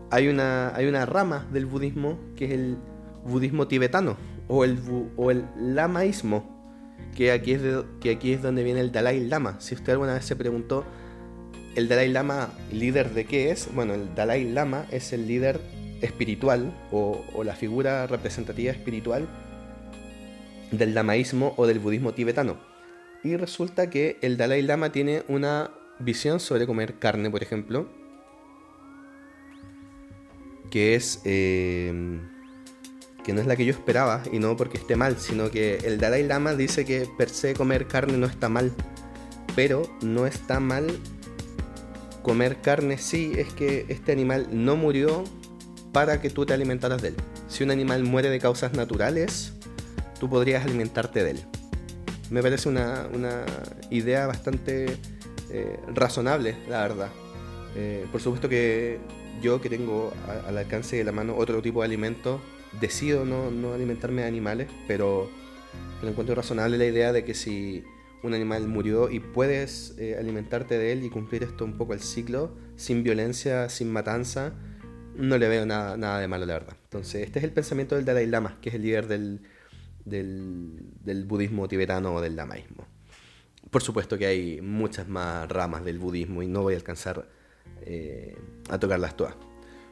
[0.09, 2.77] hay una, hay una rama del budismo que es el
[3.25, 4.79] budismo tibetano o el,
[5.15, 6.61] o el lamaísmo,
[7.15, 7.61] que aquí, es
[7.99, 9.55] que aquí es donde viene el Dalai Lama.
[9.59, 10.85] Si usted alguna vez se preguntó,
[11.75, 13.73] ¿el Dalai Lama líder de qué es?
[13.73, 15.61] Bueno, el Dalai Lama es el líder
[16.01, 19.27] espiritual o, la figura representativa espiritual
[20.71, 22.57] del lamaísmo o del budismo tibetano.
[23.23, 27.87] Y resulta que el Dalai Lama tiene una visión sobre comer carne, por ejemplo,
[30.71, 32.19] que es eh,
[33.23, 35.99] que no es la que yo esperaba, y no porque esté mal, sino que el
[35.99, 38.71] Dalai Lama dice que per se comer carne no está mal,
[39.55, 40.87] pero no está mal
[42.21, 45.23] comer carne si es que este animal no murió
[45.91, 47.15] para que tú te alimentaras de él.
[47.47, 49.53] Si un animal muere de causas naturales,
[50.19, 51.45] tú podrías alimentarte de él.
[52.29, 53.09] Me parece una,
[53.89, 54.85] idea bastante
[55.49, 57.09] eh, razonable, la verdad.
[57.75, 58.99] Eh, por supuesto que
[59.41, 60.13] yo que tengo
[60.47, 62.39] al alcance de la mano otro tipo de alimentos,
[62.79, 65.29] decido no, alimentarme de animales, pero,
[66.01, 67.83] lo encuentro razonable la idea de que si
[68.23, 72.01] un animal murió y puedes eh, alimentarte de él y cumplir esto un poco el
[72.01, 74.53] ciclo, sin violencia, sin matanza,
[75.15, 76.75] no le veo nada, nada de malo, la verdad.
[76.83, 79.41] Entonces, este es el pensamiento del Dalai Lama, que es el líder del,
[80.05, 82.85] del, budismo tibetano o del lamaísmo.
[83.69, 87.27] Por supuesto que hay muchas más ramas del budismo y no voy a alcanzar
[87.81, 88.37] eh,
[88.69, 89.35] a tocarlas todas.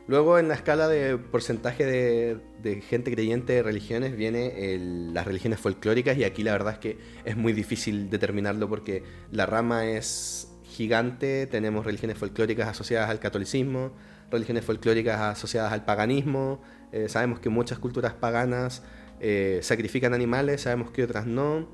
[0.09, 4.75] Luego en la escala de porcentaje de, gente creyente de religiones viene
[5.13, 9.45] las religiones folclóricas y aquí la verdad es que es muy difícil determinarlo porque la
[9.45, 13.91] rama es gigante, tenemos religiones folclóricas asociadas al catolicismo,
[14.31, 16.59] religiones folclóricas asociadas al paganismo,
[16.91, 18.81] eh, sabemos que muchas culturas paganas
[19.19, 21.67] eh, sacrifican animales, sabemos que otras no.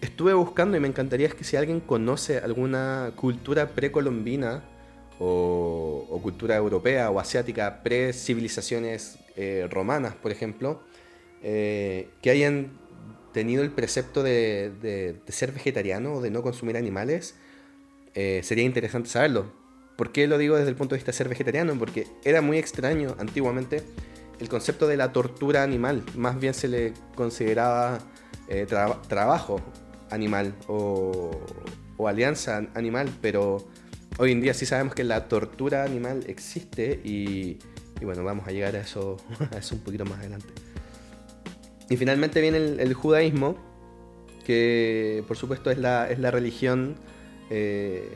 [0.00, 4.62] Estuve buscando y me encantaría que si alguien conoce alguna cultura precolombina,
[5.18, 10.80] o, cultura europea o asiática pre-civilizaciones eh, romanas, por ejemplo,
[11.42, 12.70] eh, que hayan
[13.32, 17.34] tenido el precepto de, ser vegetariano o de no consumir animales,
[18.14, 19.52] eh, sería interesante saberlo.
[19.96, 21.78] ¿Por qué lo digo desde el punto de vista de ser vegetariano?
[21.78, 23.82] Porque era muy extraño antiguamente
[24.40, 28.00] el concepto de la tortura animal, más bien se le consideraba
[29.08, 29.60] trabajo
[30.10, 31.30] animal o,
[32.06, 33.64] alianza animal, pero
[34.18, 37.58] hoy en día sí sabemos que la tortura animal existe y,
[38.02, 39.16] bueno, vamos a llegar a eso,
[39.52, 40.48] a eso un poquito más adelante.
[41.88, 43.56] Y finalmente viene el, judaísmo,
[44.44, 46.96] que por supuesto es la, es la religión
[47.50, 48.08] eh,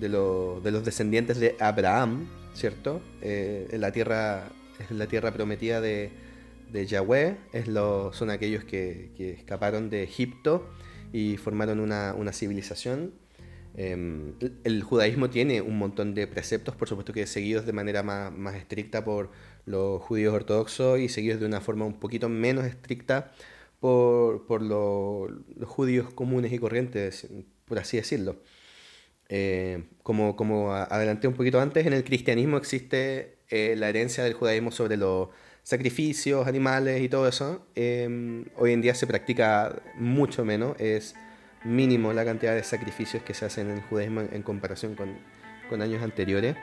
[0.00, 3.02] de, de, los descendientes de Abraham, ¿cierto?
[3.20, 6.10] Eh, en la tierra, es la tierra prometida de,
[6.72, 10.70] de Yahweh, es lo, son aquellos que, escaparon de Egipto
[11.12, 13.12] y formaron una, civilización.
[13.74, 18.54] Em, el judaísmo tiene un montón de preceptos, por supuesto que seguidos de manera más,
[18.54, 19.30] estricta por
[19.64, 23.32] los judíos ortodoxos y seguidos de una forma un poquito menos estricta
[23.80, 25.30] por, los
[25.64, 27.26] judíos comunes y corrientes,
[27.64, 28.36] por así decirlo.
[29.28, 34.34] Eh, como, como adelanté un poquito antes, en el cristianismo existe eh, la herencia del
[34.34, 35.28] judaísmo sobre los
[35.62, 37.66] sacrificios, animales y todo eso.
[37.74, 41.14] Em, hoy en día se practica mucho menos, es
[41.64, 46.02] mínimo la cantidad de sacrificios que se hacen en el judaísmo en, comparación con, años
[46.02, 46.56] anteriores.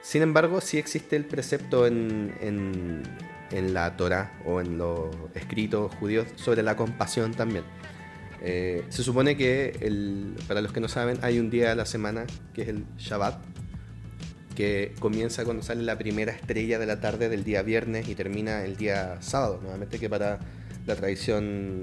[0.00, 3.02] Sin embargo, sí existe el precepto en, en,
[3.50, 7.64] en la Torah o en los escritos judíos sobre la compasión también.
[8.42, 11.86] Eh, se supone que, el, para los que no saben, hay un día a la
[11.86, 13.42] semana que es el Shabbat,
[14.54, 18.64] que comienza cuando sale la primera estrella de la tarde del día viernes y termina
[18.64, 20.38] el día sábado, nuevamente que para
[20.86, 21.82] la tradición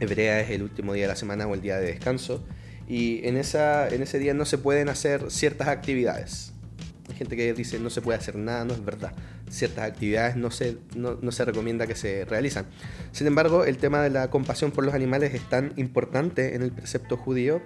[0.00, 2.44] hebrea es el último día de la semana o el día de descanso.
[2.88, 6.52] Y en, esa, en ese día no se pueden hacer ciertas actividades.
[7.08, 9.12] Hay gente que dice no se puede hacer nada, no es verdad.
[9.48, 12.66] Ciertas actividades no se, no, se recomienda que se realizan.
[13.12, 16.72] Sin embargo, el tema de la compasión por los animales es tan importante en el
[16.72, 17.62] precepto judío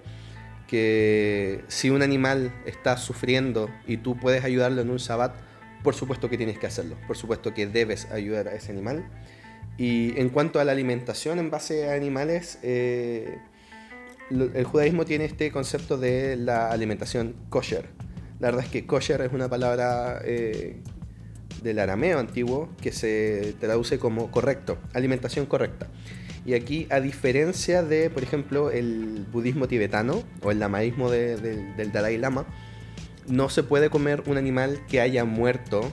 [0.69, 5.35] que si un animal está sufriendo y tú puedes ayudarlo en un sabbat,
[5.83, 6.97] por supuesto que tienes que hacerlo.
[7.07, 9.05] Por supuesto que debes ayudar a ese animal.
[9.79, 13.39] Y en cuanto a la alimentación en base a animales, eh,
[14.31, 17.89] el judaísmo tiene este concepto de la alimentación kosher
[18.41, 20.77] la verdad es que kosher es una palabra eh,
[21.63, 25.89] del arameo antiguo que se traduce como correcto, alimentación correcta.
[26.47, 32.17] Y aquí, a diferencia de, por ejemplo, el budismo tibetano o el lamaísmo del Dalai
[32.17, 32.47] Lama,
[33.29, 35.93] no se puede comer un animal que haya muerto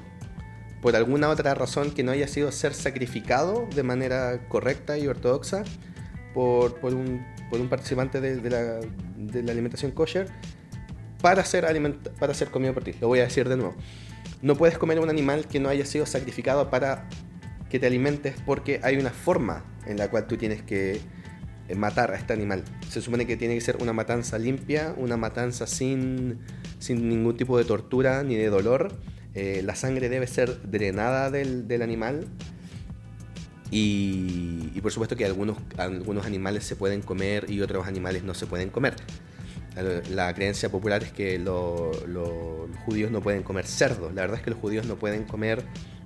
[0.88, 5.66] por alguna otra razón que no haya sido ser sacrificado de manera correcta y ortodoxa
[6.34, 7.26] por, un,
[7.70, 10.30] participante de, la, alimentación kosher
[11.22, 11.66] para ser,
[12.18, 12.94] para ser comido por ti.
[13.02, 13.76] Lo voy a decir de nuevo.
[14.42, 17.10] No puedes comer un animal que no haya sido sacrificado para
[17.70, 21.02] que te alimentes porque hay una forma en la cual tú tienes que
[21.68, 22.64] eh, matar a este animal.
[22.88, 26.40] Se supone que tiene que ser una matanza limpia, una matanza sin
[26.80, 28.98] ningún tipo de tortura ni de dolor.
[29.40, 32.26] Eh, la sangre debe ser drenada del, del animal.
[33.70, 38.48] Y, por supuesto que algunos, algunos animales se pueden comer y otros animales no se
[38.48, 38.96] pueden comer.
[40.10, 41.98] La, creencia popular es que los
[42.86, 44.12] judíos no pueden comer cerdo.
[44.12, 45.64] La verdad es que los judíos no pueden comer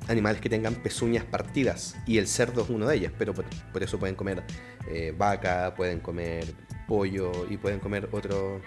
[0.10, 3.46] animales que tengan pezuñas partidas y el cerdo es uno de ellos, pero por,
[3.82, 4.44] eso pueden comer
[4.90, 6.54] eh, vaca, pueden comer
[6.86, 8.62] pollo y pueden comer otros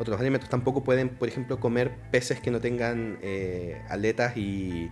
[0.00, 0.48] otros alimentos.
[0.48, 4.90] Tampoco pueden, por ejemplo, comer peces que no tengan eh, aletas y,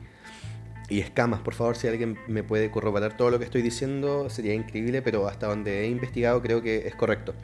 [0.88, 1.40] y escamas.
[1.40, 5.26] Por favor, si alguien me puede corroborar todo lo que estoy diciendo, sería increíble, pero
[5.26, 7.34] hasta donde he investigado creo que es correcto.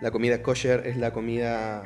[0.00, 1.84] La comida kosher es la comida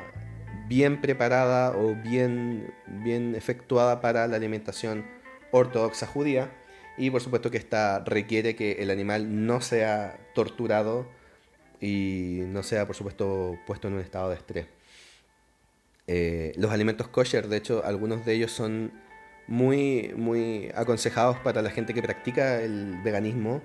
[0.67, 5.05] bien preparada o bien, bien efectuada para la alimentación
[5.51, 6.51] ortodoxa judía
[6.97, 11.07] y por supuesto que esta requiere que el animal no sea torturado
[11.79, 14.76] y no sea por supuesto puesto en un estado de estrés.
[16.07, 18.91] Eh, los alimentos kosher, de hecho, algunos de ellos son
[19.47, 23.61] muy, muy aconsejados para la gente que practica el veganismo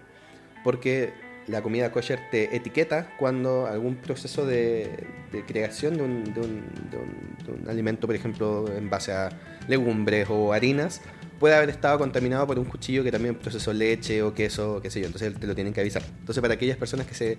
[0.63, 1.13] porque
[1.47, 5.07] la comida kosher te etiqueta cuando algún proceso de,
[5.47, 9.31] creación de un, alimento, por ejemplo, en base a
[9.67, 11.01] legumbres o harinas,
[11.41, 15.01] puede haber estado contaminado por un cuchillo que también procesó leche o queso, qué sé
[15.01, 15.07] yo.
[15.07, 16.03] Entonces te lo tienen que avisar.
[16.21, 17.39] Entonces, para aquellas personas que se,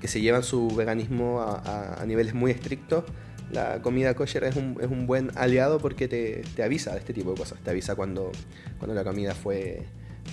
[0.00, 3.04] que se llevan su veganismo a, niveles muy estrictos,
[3.50, 7.12] la comida kosher es un, es un buen aliado porque te, te, avisa de este
[7.12, 7.58] tipo de cosas.
[7.60, 8.32] Te avisa cuando,
[8.78, 9.84] cuando la comida fue,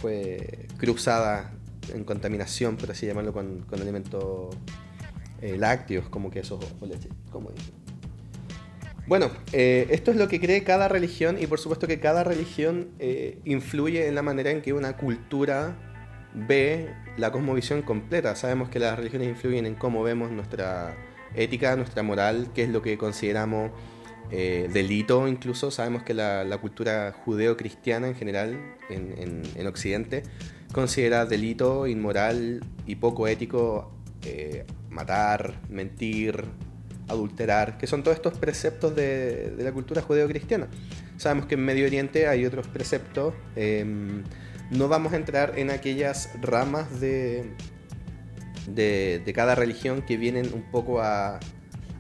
[0.01, 1.53] fue cruzada
[1.93, 4.55] en contaminación, por así llamarlo, con, con alimentos
[5.41, 7.51] eh, lácteos como queso o leche, como
[9.07, 12.89] Bueno, eh, esto es lo que cree cada religión y por supuesto que cada religión
[12.99, 15.75] eh, influye en la manera en que una cultura
[16.33, 18.35] ve la cosmovisión completa.
[18.35, 20.95] Sabemos que las religiones influyen en cómo vemos nuestra
[21.35, 23.71] ética, nuestra moral, qué es lo que consideramos
[24.31, 25.71] eh, delito incluso.
[25.71, 28.57] Sabemos que la, cultura judeo-cristiana en general
[28.89, 30.23] en, Occidente
[30.73, 33.91] considera delito inmoral y poco ético
[34.25, 36.45] eh, matar, mentir,
[37.07, 40.67] adulterar, que son todos estos preceptos de, la cultura judeo-cristiana.
[41.17, 43.33] Sabemos que en Medio Oriente hay otros preceptos.
[43.55, 44.23] Em,
[44.71, 47.51] no vamos a entrar en aquellas ramas de,
[48.67, 51.39] de, cada religión que vienen un poco a,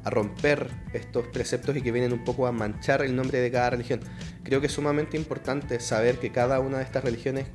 [0.03, 3.71] a, romper estos preceptos y que vienen un poco a manchar el nombre de cada
[3.71, 3.99] religión.
[4.43, 7.47] Creo que es sumamente importante saber que cada una de estas religiones,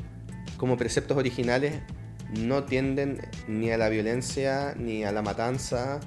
[0.56, 1.80] como preceptos originales,
[2.36, 6.00] no tienden ni a la violencia, ni a la matanza,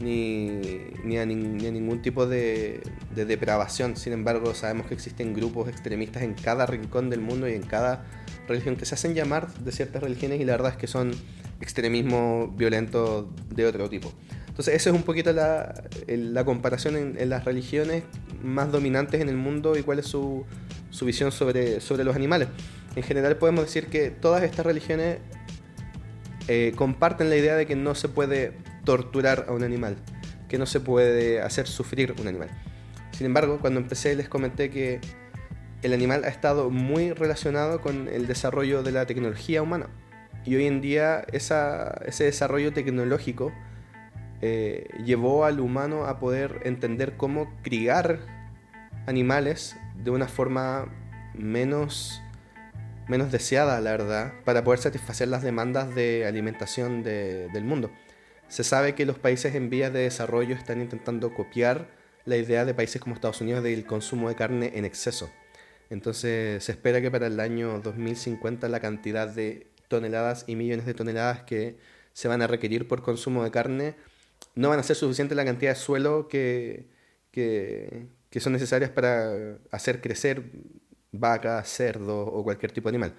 [0.00, 2.80] ni, a, ningún tipo de,
[3.14, 3.96] depravación.
[3.96, 8.04] Sin embargo, sabemos que existen grupos extremistas en cada rincón del mundo y en cada
[8.48, 11.12] religión que se hacen llamar de ciertas religiones y la verdad es que son
[11.60, 14.12] extremismo violento de otro tipo.
[14.48, 15.74] Entonces, esa es un poquito la,
[16.46, 18.04] comparación en, las religiones
[18.42, 20.46] más dominantes en el mundo y cuál es su,
[21.02, 22.48] visión sobre, los animales.
[22.94, 25.18] En general podemos decir que todas estas religiones
[26.48, 28.54] eh, comparten la idea de que no se puede
[28.84, 29.96] torturar a un animal,
[30.48, 32.48] que no se puede hacer sufrir un animal.
[33.12, 35.00] Sin embargo, cuando empecé les comenté que
[35.82, 39.88] el animal ha estado muy relacionado con el desarrollo de la tecnología humana.
[40.46, 43.52] Y hoy en día ese desarrollo tecnológico
[44.40, 48.20] eh, llevó al humano a poder entender cómo criar
[49.06, 50.86] animales de una forma
[51.34, 52.22] menos,
[53.08, 57.90] menos deseada, la verdad, para poder satisfacer las demandas de alimentación del mundo.
[58.46, 61.88] Se sabe que los países en vías de desarrollo están intentando copiar
[62.24, 65.28] la idea de países como Estados Unidos del consumo de carne en exceso.
[65.90, 70.94] Entonces se espera que para el año 2050 la cantidad de toneladas y millones de
[70.94, 71.78] toneladas que
[72.12, 73.94] se van a requerir por consumo de carne
[74.54, 76.88] no van a ser suficiente la cantidad de suelo que,
[77.30, 80.44] que, que son necesarias para hacer crecer
[81.12, 83.14] vacas, cerdos o cualquier tipo de animal.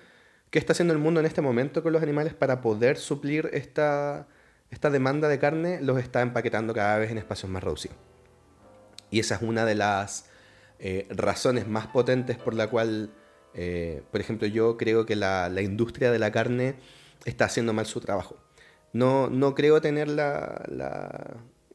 [0.49, 4.28] ¿Qué está haciendo el mundo en este momento con los animales para poder suplir esta,
[4.70, 7.97] esta demanda de carne los está empaquetando cada vez en espacios más reducidos.
[9.09, 10.30] Y esa es una de las
[10.80, 13.11] eh, razones más potentes por la cual,
[13.57, 16.75] eh, por ejemplo, yo creo que la, industria de la carne
[17.25, 18.37] está haciendo mal su trabajo.
[18.93, 20.63] No, no creo tener la,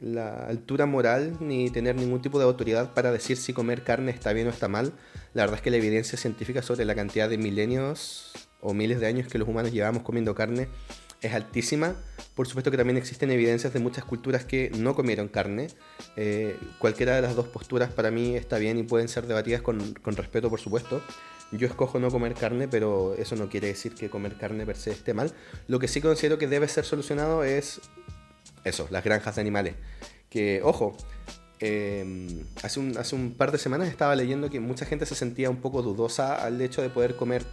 [0.01, 4.33] la, altura moral ni tener ningún tipo de autoridad para decir si comer carne está
[4.33, 4.93] bien o está mal.
[5.35, 9.07] La verdad es que la evidencia científica sobre la cantidad de milenios o miles de
[9.07, 10.69] años que los humanos llevamos comiendo carne
[11.23, 11.95] es altísima.
[12.35, 15.69] Por supuesto que también existen evidencias de muchas culturas que no comieron carne.
[16.17, 19.95] Eh, cualquiera de las dos posturas para mí está bien y pueden ser debatidas con,
[20.05, 21.01] respeto, por supuesto.
[21.53, 24.91] Yo escojo no comer carne, pero eso no quiere decir que comer carne per se
[24.91, 25.33] esté mal.
[25.69, 27.81] Lo que sí considero que debe ser solucionado es
[28.65, 29.75] eso, las granjas de animales.
[30.31, 30.97] Que, ojo,
[31.61, 35.51] em, hace, un, hace un par de semanas estaba leyendo que mucha gente se sentía
[35.51, 37.45] un poco dudosa al hecho de poder comer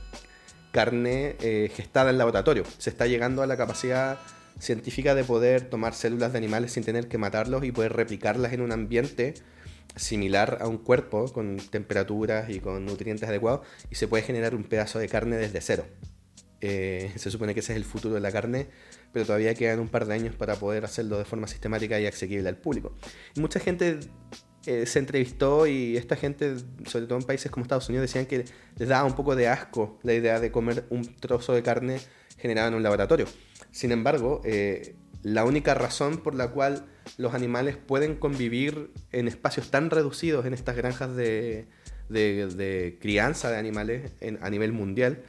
[0.72, 2.64] carne eh, gestada en laboratorio.
[2.78, 4.18] Se está llegando a la capacidad
[4.60, 8.62] científica de poder tomar células de animales sin tener que matarlos y poder replicarlas en
[8.62, 9.34] un ambiente
[9.96, 14.64] similar a un cuerpo con temperaturas y con nutrientes adecuados y se puede generar un
[14.64, 15.86] pedazo de carne desde cero.
[16.62, 18.68] Eh, se supone que ese es el futuro de la carne,
[19.14, 22.50] pero todavía quedan un par de años para poder hacerlo de forma sistemática y asequible
[22.50, 22.96] al público.
[23.36, 24.00] Y mucha gente
[24.66, 28.46] eh, se entrevistó y esta gente, sobre todo en países como Estados Unidos, decían que
[28.76, 32.00] les daba un poco de asco la idea de comer un trozo de carne
[32.38, 33.26] generado en un laboratorio.
[33.72, 36.86] Sin embargo, eh, la única razón por la cual
[37.18, 41.68] los animales pueden convivir en espacios tan reducidos en estas granjas de,
[43.01, 45.24] crianza de animales a nivel mundial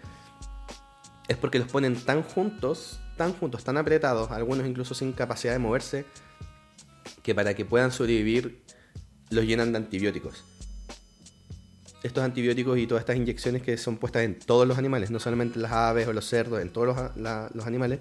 [1.31, 5.61] es porque los ponen tan juntos, tan juntos, tan apretados, algunos incluso sin capacidad de
[5.61, 6.05] moverse,
[7.23, 8.65] que para que puedan sobrevivir
[9.31, 10.43] los llenan de antibióticos.
[12.03, 15.55] Estos antibióticos y todas estas inyecciones que son puestas en todos los animales, no solamente
[15.55, 18.01] en las aves o los cerdos, en todos los, animales,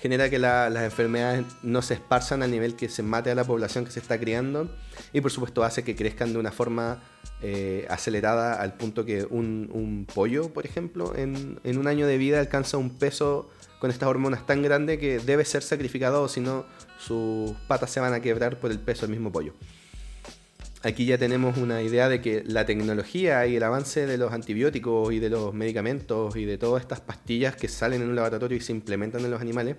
[0.00, 3.84] genera que las enfermedades no se esparzan a nivel que se mate a la población
[3.84, 4.70] que se está criando
[5.12, 7.02] y por supuesto hace que crezcan de una forma
[7.42, 12.40] eh, acelerada al punto que un, pollo, por ejemplo, en, en, un año de vida
[12.40, 16.64] alcanza un peso con estas hormonas tan grande que debe ser sacrificado o si no
[16.98, 19.52] sus patas se van a quebrar por el peso del mismo pollo
[20.82, 25.12] aquí ya tenemos una idea de que la tecnología y el avance de los antibióticos
[25.12, 28.60] y de los medicamentos y de todas estas pastillas que salen en un laboratorio y
[28.60, 29.76] se implementan en los animales,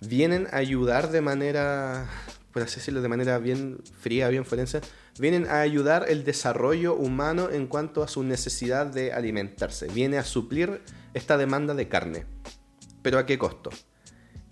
[0.00, 2.08] vienen a ayudar de manera,
[2.52, 4.80] por así decirlo, de manera bien fría, bien forense,
[5.18, 9.88] vienen a ayudar el desarrollo humano en cuanto a su necesidad de alimentarse.
[9.88, 10.80] Viene a suplir
[11.14, 12.26] esta demanda de carne.
[13.02, 13.70] ¿Pero a qué costo?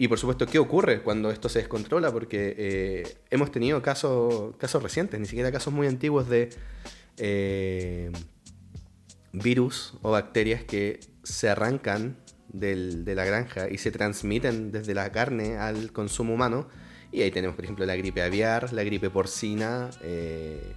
[0.01, 2.11] Y por supuesto, ¿qué ocurre cuando esto se descontrola?
[2.11, 6.49] Porque eh, hemos tenido casos, casos recientes, ni siquiera casos muy antiguos de
[7.19, 8.11] eh,
[9.35, 12.17] virus o bacterias que se arrancan
[12.49, 16.67] de la granja y se transmiten desde la carne al consumo humano.
[17.13, 20.73] Y ahí tenemos, por ejemplo, la gripe aviar, la gripe porcina, eh,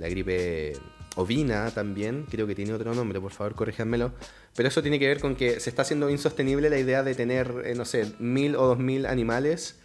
[0.00, 0.72] la gripe
[1.16, 4.12] ovina también, creo que tiene otro nombre, por favor corríjanmelo,
[4.56, 7.62] pero eso tiene que ver con que se está haciendo insostenible la idea de tener,
[7.64, 9.76] eh, no sé, mil o dos mil animales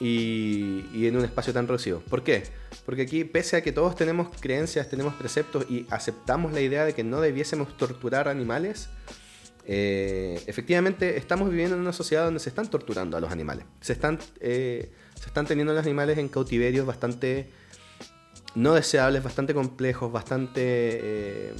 [0.00, 2.00] y, en un espacio tan reducido.
[2.00, 2.44] ¿Por qué?
[2.84, 6.92] Porque aquí, pese a que todos tenemos creencias, tenemos preceptos y aceptamos la idea de
[6.94, 8.88] que no debiésemos torturar animales,
[9.66, 13.64] eh, efectivamente estamos viviendo en una sociedad donde se están torturando a los animales.
[13.80, 17.48] Se están, eh, se están teniendo los animales en cautiverios bastante
[18.54, 21.52] no deseables, bastante complejos, bastante, eh,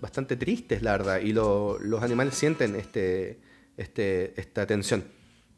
[0.00, 1.20] bastante tristes, la verdad.
[1.20, 3.38] Y los animales sienten este,
[3.76, 5.04] este, esta tensión.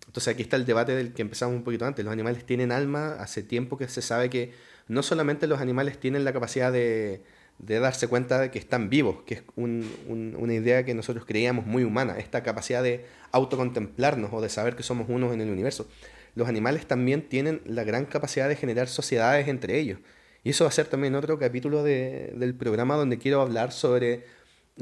[0.06, 2.04] Entonces aquí está el debate del que empezamos un poquito antes.
[2.04, 4.52] Los animales tienen alma, hace tiempo que se sabe que
[4.86, 7.24] no solamente los animales tienen la capacidad de,
[7.58, 11.84] de darse cuenta de que están vivos, que es una idea que nosotros creíamos muy
[11.84, 15.88] humana, esta capacidad de autocontemplarnos o de saber que somos unos en el universo
[16.34, 20.00] los animales también tienen la gran capacidad de generar sociedades entre ellos.
[20.42, 24.24] Y eso va a ser también otro capítulo del programa donde quiero hablar sobre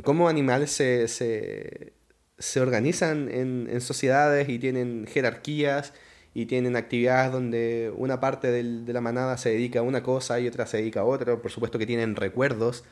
[0.02, 5.92] cómo animales se, se, organizan en, sociedades y tienen jerarquías
[6.34, 10.48] y tienen actividades donde una parte de la manada se dedica a una cosa y
[10.48, 11.36] otra se dedica a otra.
[11.40, 12.84] Por supuesto que tienen recuerdos.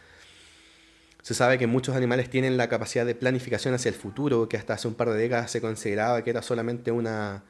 [1.22, 4.74] Se sabe que muchos animales tienen la capacidad de planificación hacia el futuro, que hasta
[4.74, 7.44] hace un par de décadas se consideraba que era solamente una,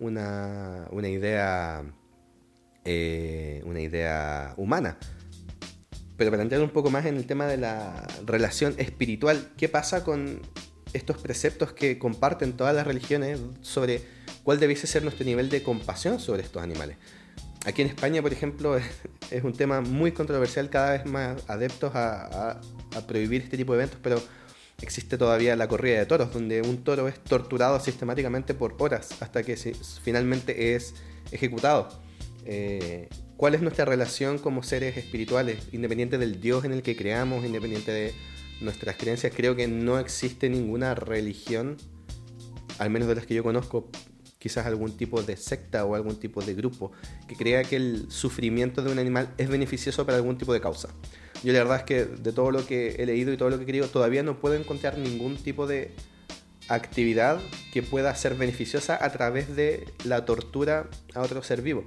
[0.00, 1.84] una, una idea,
[2.84, 4.98] eh, una idea humana.
[6.16, 10.04] Pero para entrar un poco más en el tema de la relación espiritual, ¿qué pasa
[10.04, 10.42] con
[10.92, 14.02] estos preceptos que comparten todas las religiones sobre
[14.42, 16.96] cuál debiese ser nuestro nivel de compasión sobre estos animales?
[17.66, 18.76] Aquí en España, por ejemplo,
[19.30, 22.60] es, un tema muy controversial, cada vez más adeptos a,
[22.94, 24.20] a prohibir este tipo de eventos, pero
[24.82, 29.42] existe todavía la corrida de toros, donde un toro es torturado sistemáticamente por horas hasta
[29.42, 29.56] que
[30.02, 30.94] finalmente es
[31.32, 31.88] ejecutado.
[32.44, 37.44] Eh, ¿Cuál es nuestra relación como seres espirituales, independiente del Dios en el que creamos,
[37.44, 38.14] independiente de
[38.60, 39.32] nuestras creencias?
[39.34, 41.76] Creo que no existe ninguna religión,
[42.78, 43.88] al menos de las que yo conozco,
[44.40, 46.90] quizás algún tipo de secta o algún tipo de grupo,
[47.28, 50.88] que crea que el sufrimiento de un animal es beneficioso para algún tipo de causa.
[51.44, 53.62] Yo la verdad es que de todo lo que he leído y todo lo que
[53.62, 55.92] he querido, todavía no puedo encontrar ningún tipo de
[56.68, 57.40] actividad
[57.72, 61.84] que pueda ser beneficiosa a través de la tortura a otro ser vivo.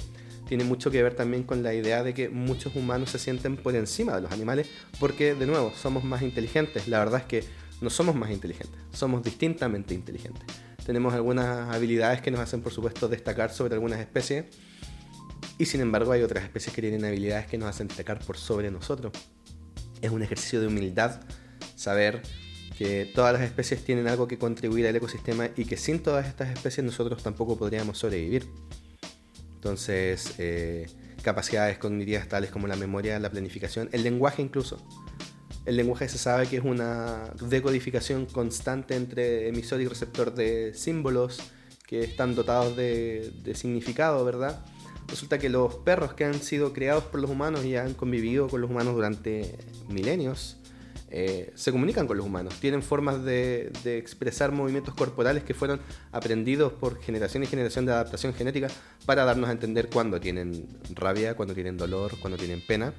[0.47, 3.75] Tiene mucho que ver también con la idea de que muchos humanos se sienten por
[3.75, 6.87] encima de los animales porque, de nuevo, somos más inteligentes.
[6.87, 7.43] La verdad es que
[7.81, 10.45] no somos más inteligentes, somos distintamente inteligentes.
[10.85, 14.45] Tenemos algunas habilidades que nos hacen, por supuesto, destacar sobre algunas especies
[15.57, 18.71] y, sin embargo, hay otras especies que tienen habilidades que nos hacen destacar por sobre
[18.71, 19.13] nosotros
[20.03, 21.21] es un ejercicio de humildad
[21.75, 22.21] saber
[22.77, 26.49] que todas las especies tienen algo que contribuir al ecosistema y que sin todas estas
[26.49, 28.47] especies nosotros tampoco podríamos sobrevivir.
[29.55, 30.87] Entonces, eh,
[31.21, 34.85] capacidades cognitivas tales como la memoria, la planificación, el lenguaje incluso.
[35.65, 41.39] El lenguaje se sabe que es una decodificación constante entre emisor y receptor de símbolos
[41.87, 44.65] que están dotados de, de significado, ¿verdad?
[45.07, 48.61] Resulta que los perros que han sido creados por los humanos y han convivido con
[48.61, 49.57] los humanos durante
[49.87, 50.57] milenios,
[51.15, 55.79] eh, se comunican con los humanos, tienen formas de, expresar movimientos corporales que fueron
[56.11, 58.67] aprendidos por generación y generación de adaptación genética
[59.05, 62.95] para darnos a entender cuándo tienen rabia, cuándo tienen dolor, cuándo tienen pena.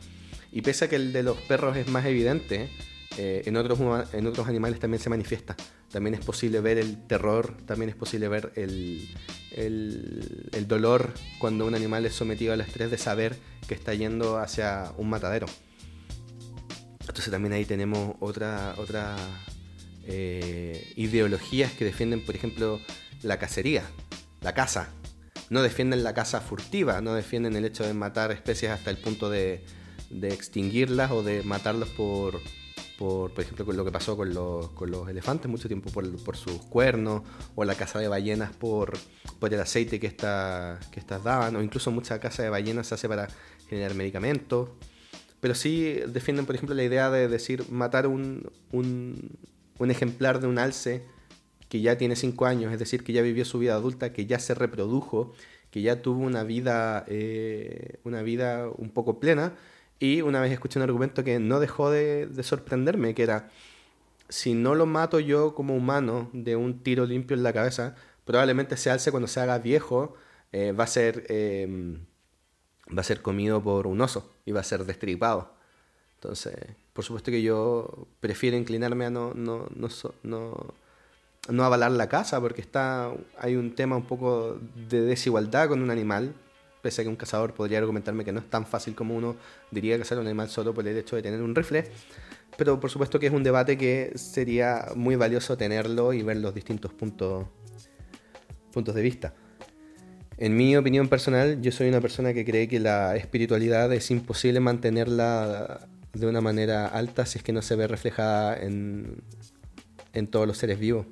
[0.55, 2.71] Y pese a que el de los perros es más evidente,
[3.19, 3.81] eh, en, otros,
[4.13, 5.57] en otros animales también se manifiesta.
[5.91, 9.09] También es posible ver el terror, también es posible ver el,
[9.51, 13.37] el, dolor cuando un animal es sometido al estrés de saber
[13.67, 15.47] que está yendo hacia un matadero.
[17.01, 19.17] Entonces también ahí tenemos otra, otra
[20.05, 22.81] eh, ideologías que defienden, por ejemplo,
[23.23, 23.83] la cacería,
[24.41, 24.91] la caza.
[25.51, 29.31] No defienden la caza furtiva, no defienden el hecho de matar especies hasta el punto
[29.31, 29.65] de,
[30.15, 32.41] de extinguirlas o de matarlos por,
[32.99, 36.17] por, por ejemplo, con lo que pasó con los, con los elefantes mucho tiempo por,
[36.23, 37.23] por, sus cuernos,
[37.55, 38.97] o la caza de ballenas por,
[39.41, 42.95] por el aceite que, esta, que estas daban, o incluso mucha caza de ballenas se
[42.95, 43.29] hace para
[43.69, 44.71] generar medicamentos.
[45.41, 49.37] Pero sí defienden, por ejemplo, la idea de decir matar un, un,
[49.79, 51.05] un ejemplar de un alce
[51.69, 54.39] que ya tiene 5 años, es decir, que ya vivió su vida adulta, que ya
[54.39, 55.35] se reprodujo,
[55.71, 59.55] que ya tuvo una vida, eh, una vida un poco plena,
[59.99, 63.51] y una vez escuché un argumento que no dejó de, sorprenderme, que era,
[64.29, 68.77] si no lo mato yo como humano de un tiro limpio en la cabeza, probablemente
[68.77, 70.15] se alce cuando se haga viejo,
[70.53, 72.05] eh, va, a ser, em,
[72.97, 75.53] va a ser comido por un oso y va a ser destripado.
[76.17, 76.57] Entonces,
[76.93, 79.89] por supuesto que yo prefiero inclinarme a no, no, no,
[80.23, 80.75] no,
[81.49, 85.91] no avalar la caza, porque está, hay un tema un poco de desigualdad con un
[85.91, 86.35] animal,
[86.85, 89.37] pese a que un cazador podría argumentarme que no es tan fácil como uno
[89.71, 91.87] diría cazar un animal solo por el hecho de tener un rifle.
[92.59, 96.55] Pero por supuesto que es un debate que sería muy valioso tenerlo y ver los
[96.55, 97.47] distintos puntos,
[98.71, 99.35] puntos de vista.
[100.37, 104.61] En mi opinión personal, yo soy una persona que cree que la espiritualidad es imposible
[104.61, 109.23] mantenerla de una manera alta si es que no se ve reflejada en,
[110.13, 111.07] en todos los seres vivos.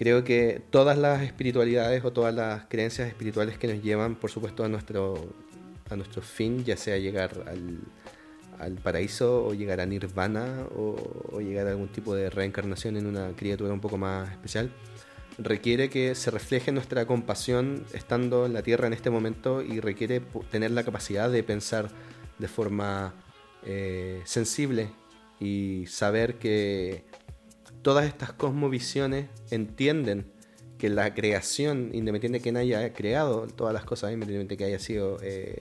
[0.00, 4.64] Creo que todas las espiritualidades o todas las creencias espirituales que nos llevan, por supuesto,
[4.64, 5.34] a nuestro,
[5.90, 7.80] a nuestro fin, ya sea llegar al,
[8.58, 13.36] al paraíso o llegar a nirvana o, llegar a algún tipo de reencarnación en una
[13.36, 14.72] criatura un poco más especial,
[15.36, 20.22] requiere que se refleje nuestra compasión estando en la tierra en este momento y requiere
[20.50, 21.90] tener la capacidad de pensar
[22.38, 23.12] de forma
[23.66, 24.88] eh, sensible
[25.40, 27.04] y saber que
[27.82, 30.26] todas estas cosmovisiones entienden
[30.78, 34.78] que la creación, independiente de quién haya creado todas las cosas, independientemente de que haya
[34.78, 35.60] sido eh,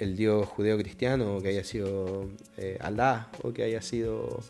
[0.00, 4.40] el dios judeo-cristiano, o que haya sido eh, Alá, o que haya sido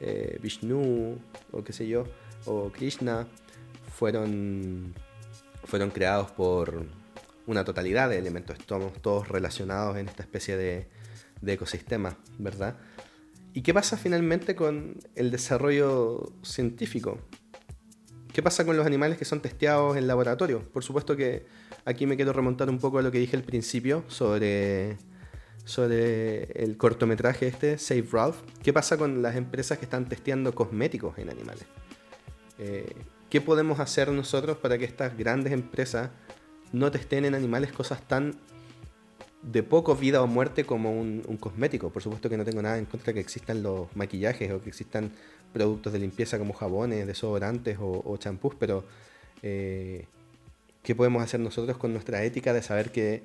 [0.00, 1.18] eh, Vishnu,
[1.52, 2.04] o qué sé yo,
[2.46, 3.28] o Krishna,
[3.92, 4.94] fueron,
[5.64, 6.86] fueron creados por
[7.46, 8.58] una totalidad de elementos.
[8.58, 10.86] Estamos todos relacionados en esta especie de,
[11.42, 12.76] de ecosistema, ¿verdad?
[13.52, 17.18] ¿Y qué pasa finalmente con el desarrollo científico?
[18.32, 20.62] ¿Qué pasa con los animales que son testeados en laboratorio?
[20.72, 21.46] Por supuesto que
[21.84, 24.98] aquí me quiero remontar un poco a lo que dije al principio sobre,
[25.64, 28.36] sobre el cortometraje este, Save Ralph.
[28.62, 31.64] ¿Qué pasa con las empresas que están testeando cosméticos en animales?
[32.58, 32.94] Eh,
[33.28, 36.10] ¿Qué podemos hacer nosotros para que estas grandes empresas
[36.72, 38.36] no testen en animales cosas tan
[39.42, 41.90] de poco vida o muerte como un, cosmético?
[41.90, 45.12] Por supuesto que no tengo nada en contra que existan los maquillajes o que existan
[45.52, 48.84] productos de limpieza como jabones, desodorantes o champús, pero
[49.42, 50.06] eh,
[50.82, 53.22] qué podemos hacer nosotros con nuestra ética de saber que,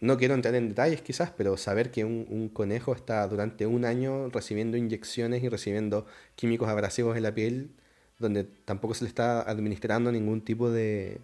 [0.00, 4.28] no quiero entrar en detalles quizás, pero saber que un, conejo está durante un año
[4.28, 7.70] recibiendo inyecciones y recibiendo químicos abrasivos en la piel,
[8.18, 11.18] donde tampoco se le está administrando ningún tipo de,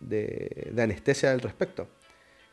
[0.00, 1.88] de, de anestesia al respecto.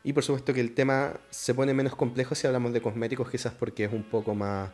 [0.04, 3.54] Y por supuesto que el tema se pone menos complejo si hablamos de cosméticos, quizás
[3.54, 4.70] porque es un poco más...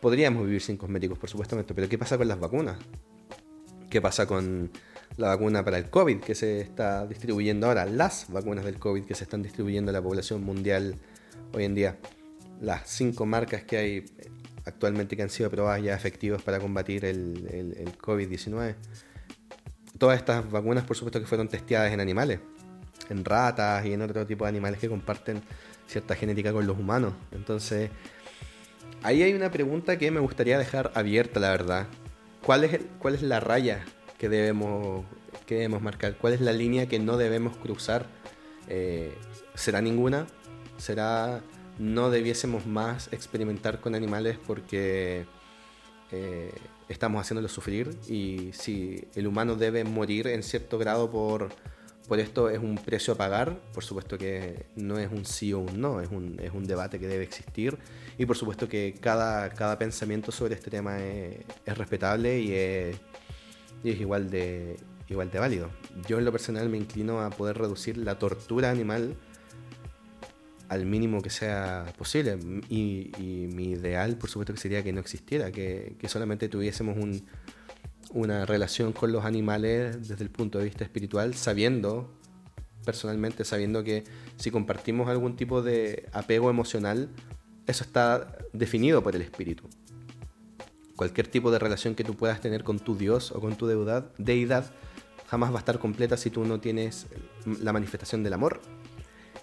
[0.00, 2.78] Podríamos vivir sin cosméticos, por supuesto, pero ¿qué pasa con las vacunas?
[3.88, 4.70] ¿Qué pasa con
[5.16, 9.14] la vacuna para el COVID que se está distribuyendo ahora, las vacunas del COVID que
[9.14, 10.96] se están distribuyendo a la población mundial
[11.52, 11.98] hoy en día,
[12.60, 14.04] las cinco marcas que hay
[14.64, 18.74] actualmente que han sido aprobadas ya efectivas para combatir el, el, COVID-19.
[19.98, 22.40] Todas estas vacunas, por supuesto, que fueron testeadas en animales,
[23.10, 25.42] en ratas y en otro tipo de animales que comparten
[25.86, 27.14] cierta genética con los humanos.
[27.32, 27.90] Entonces,
[29.02, 31.86] ahí hay una pregunta que me gustaría dejar abierta, la verdad.
[32.44, 33.84] ¿Cuál es, cuál es la raya
[34.18, 35.04] que debemos,
[35.46, 36.16] que debemos marcar?
[36.16, 38.06] ¿Cuál es la línea que no debemos cruzar?
[38.68, 39.14] Eh,
[39.54, 40.26] ¿Será ninguna?
[40.76, 41.42] ¿Será
[41.78, 45.26] no debiésemos más experimentar con animales porque
[46.12, 46.52] eh,
[46.88, 47.96] estamos haciéndolos sufrir?
[48.08, 51.50] Y si el humano debe morir en cierto grado por,
[52.08, 53.58] por esto, ¿es un precio a pagar?
[53.72, 56.98] Por supuesto que no es un sí o un no, es un, es un debate
[56.98, 57.78] que debe existir.
[58.18, 62.96] Y por supuesto que cada, cada pensamiento sobre este tema es, es respetable y es
[63.84, 64.76] y es igual de,
[65.08, 65.70] igual de válido.
[66.08, 69.14] Yo en lo personal me inclino a poder reducir la tortura animal
[70.68, 72.38] al mínimo que sea posible.
[72.70, 73.12] Y,
[73.52, 76.96] mi ideal, por supuesto, que sería que no existiera, que, solamente tuviésemos
[78.14, 82.10] una relación con los animales desde el punto de vista espiritual, sabiendo,
[82.84, 84.04] personalmente, sabiendo que
[84.36, 87.10] si compartimos algún tipo de apego emocional,
[87.66, 89.68] eso está definido por el espíritu
[90.96, 94.10] cualquier tipo de relación que tú puedas tener con tu Dios o con tu deidad,
[94.18, 94.72] deidad
[95.26, 97.06] jamás va a estar completa si tú no tienes
[97.60, 98.60] la manifestación del amor.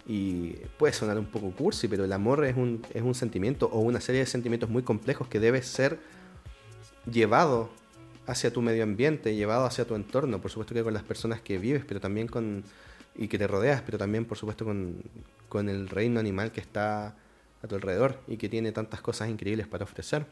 [0.07, 3.79] Y puede sonar un poco cursi, pero el amor es un, es un sentimiento o
[3.79, 5.99] una serie de sentimientos muy complejos que debe ser
[7.09, 7.69] llevado
[8.31, 11.57] hacia tu medio ambiente, llevado hacia tu entorno, por supuesto que con las personas que
[11.57, 12.63] vives, pero también con
[13.15, 15.03] y que te rodeas, pero también por supuesto con,
[15.49, 17.15] con el reino animal que está
[17.61, 20.25] a tu alrededor y que tiene tantas cosas increíbles para ofrecer.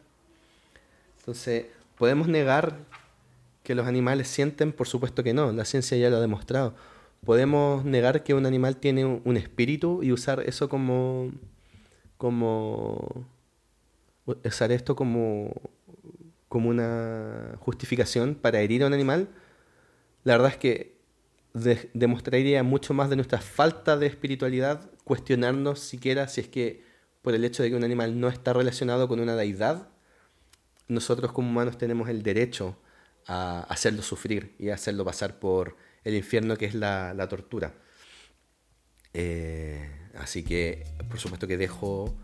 [1.20, 1.66] Entonces,
[1.98, 2.78] ¿podemos negar
[3.64, 4.72] que los animales sienten?
[4.72, 6.74] Por supuesto que no, la ciencia ya lo ha demostrado.
[7.26, 11.32] ¿Podemos negar que un animal tiene un espíritu y usar eso como...
[12.18, 13.26] como
[14.44, 15.52] usar esto como,
[16.50, 19.30] como una justificación para herir a un animal?
[20.24, 21.00] la verdad es que
[21.94, 26.84] demostraría mucho más de nuestra falta de espiritualidad cuestionarnos siquiera si es que
[27.22, 29.90] por el hecho de que un animal no está relacionado con una deidad,
[30.88, 32.78] nosotros como humanos tenemos el derecho
[33.28, 37.74] a hacerlo sufrir y a hacerlo pasar por el infierno que es la, tortura.
[39.14, 42.16] Eh, así que, por supuesto que dejo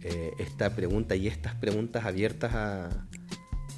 [0.00, 3.06] eh, esta pregunta y estas preguntas abiertas a,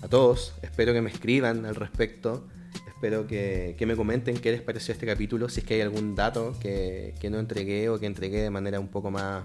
[0.03, 0.55] a, todos.
[0.63, 2.47] Espero que me escriban al respecto.
[2.87, 6.15] Espero que, que, me comenten qué les pareció este capítulo, si es que hay algún
[6.15, 9.45] dato que, que no entregué o que entregué de manera un poco más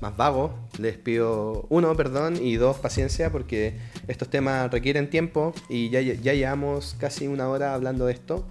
[0.00, 3.78] más vago, les pido uno, perdón, y dos, paciencia, porque
[4.08, 8.46] estos temas requieren tiempo y ya, ya llevamos casi una hora hablando de esto.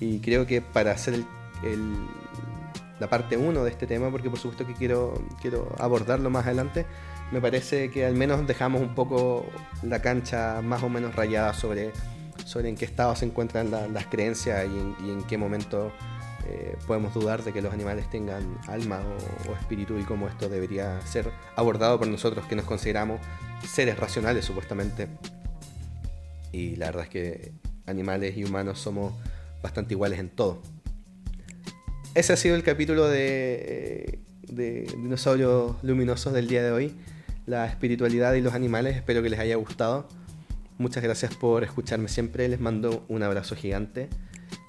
[0.00, 1.14] Y creo que para hacer
[1.64, 1.94] el,
[3.00, 6.84] la parte uno de este tema, porque por supuesto que quiero, quiero abordarlo más adelante,
[7.32, 9.46] me parece que al menos dejamos un poco
[9.82, 11.92] la cancha más o menos rayada sobre,
[12.44, 15.92] sobre en qué estado se encuentran las creencias y en, qué momento
[16.48, 19.00] eh, podemos dudar de que los animales tengan alma
[19.48, 23.20] o, espíritu y cómo esto debería ser abordado por nosotros que nos consideramos
[23.66, 25.08] seres racionales supuestamente.
[26.52, 27.52] Y la verdad es que
[27.86, 29.14] animales y humanos somos
[29.62, 30.62] bastante iguales en todo.
[32.14, 36.94] Ese ha sido el capítulo de, de dinosaurios luminosos del día de hoy.
[37.46, 38.96] La espiritualidad y los animales.
[38.96, 40.08] Espero que les haya gustado.
[40.78, 42.48] Muchas gracias por escucharme siempre.
[42.48, 44.08] Les mando un abrazo gigante.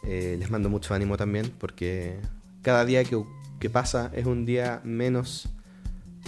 [0.03, 2.17] Eh, les mando mucho ánimo también porque
[2.61, 5.49] cada día que, pasa es un día menos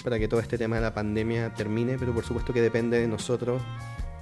[0.04, 3.08] para que todo este tema de la pandemia termine, pero por supuesto que depende de
[3.08, 3.62] nosotros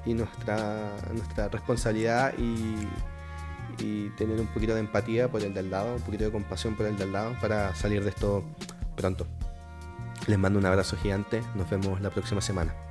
[0.05, 5.95] y nuestra, nuestra responsabilidad y, y tener un poquito de empatía por el del lado,
[5.95, 8.43] un poquito de compasión por el del lado para salir de esto
[8.95, 9.28] pronto.
[10.26, 12.87] Les mando un abrazo gigante, nos vemos la próxima semana.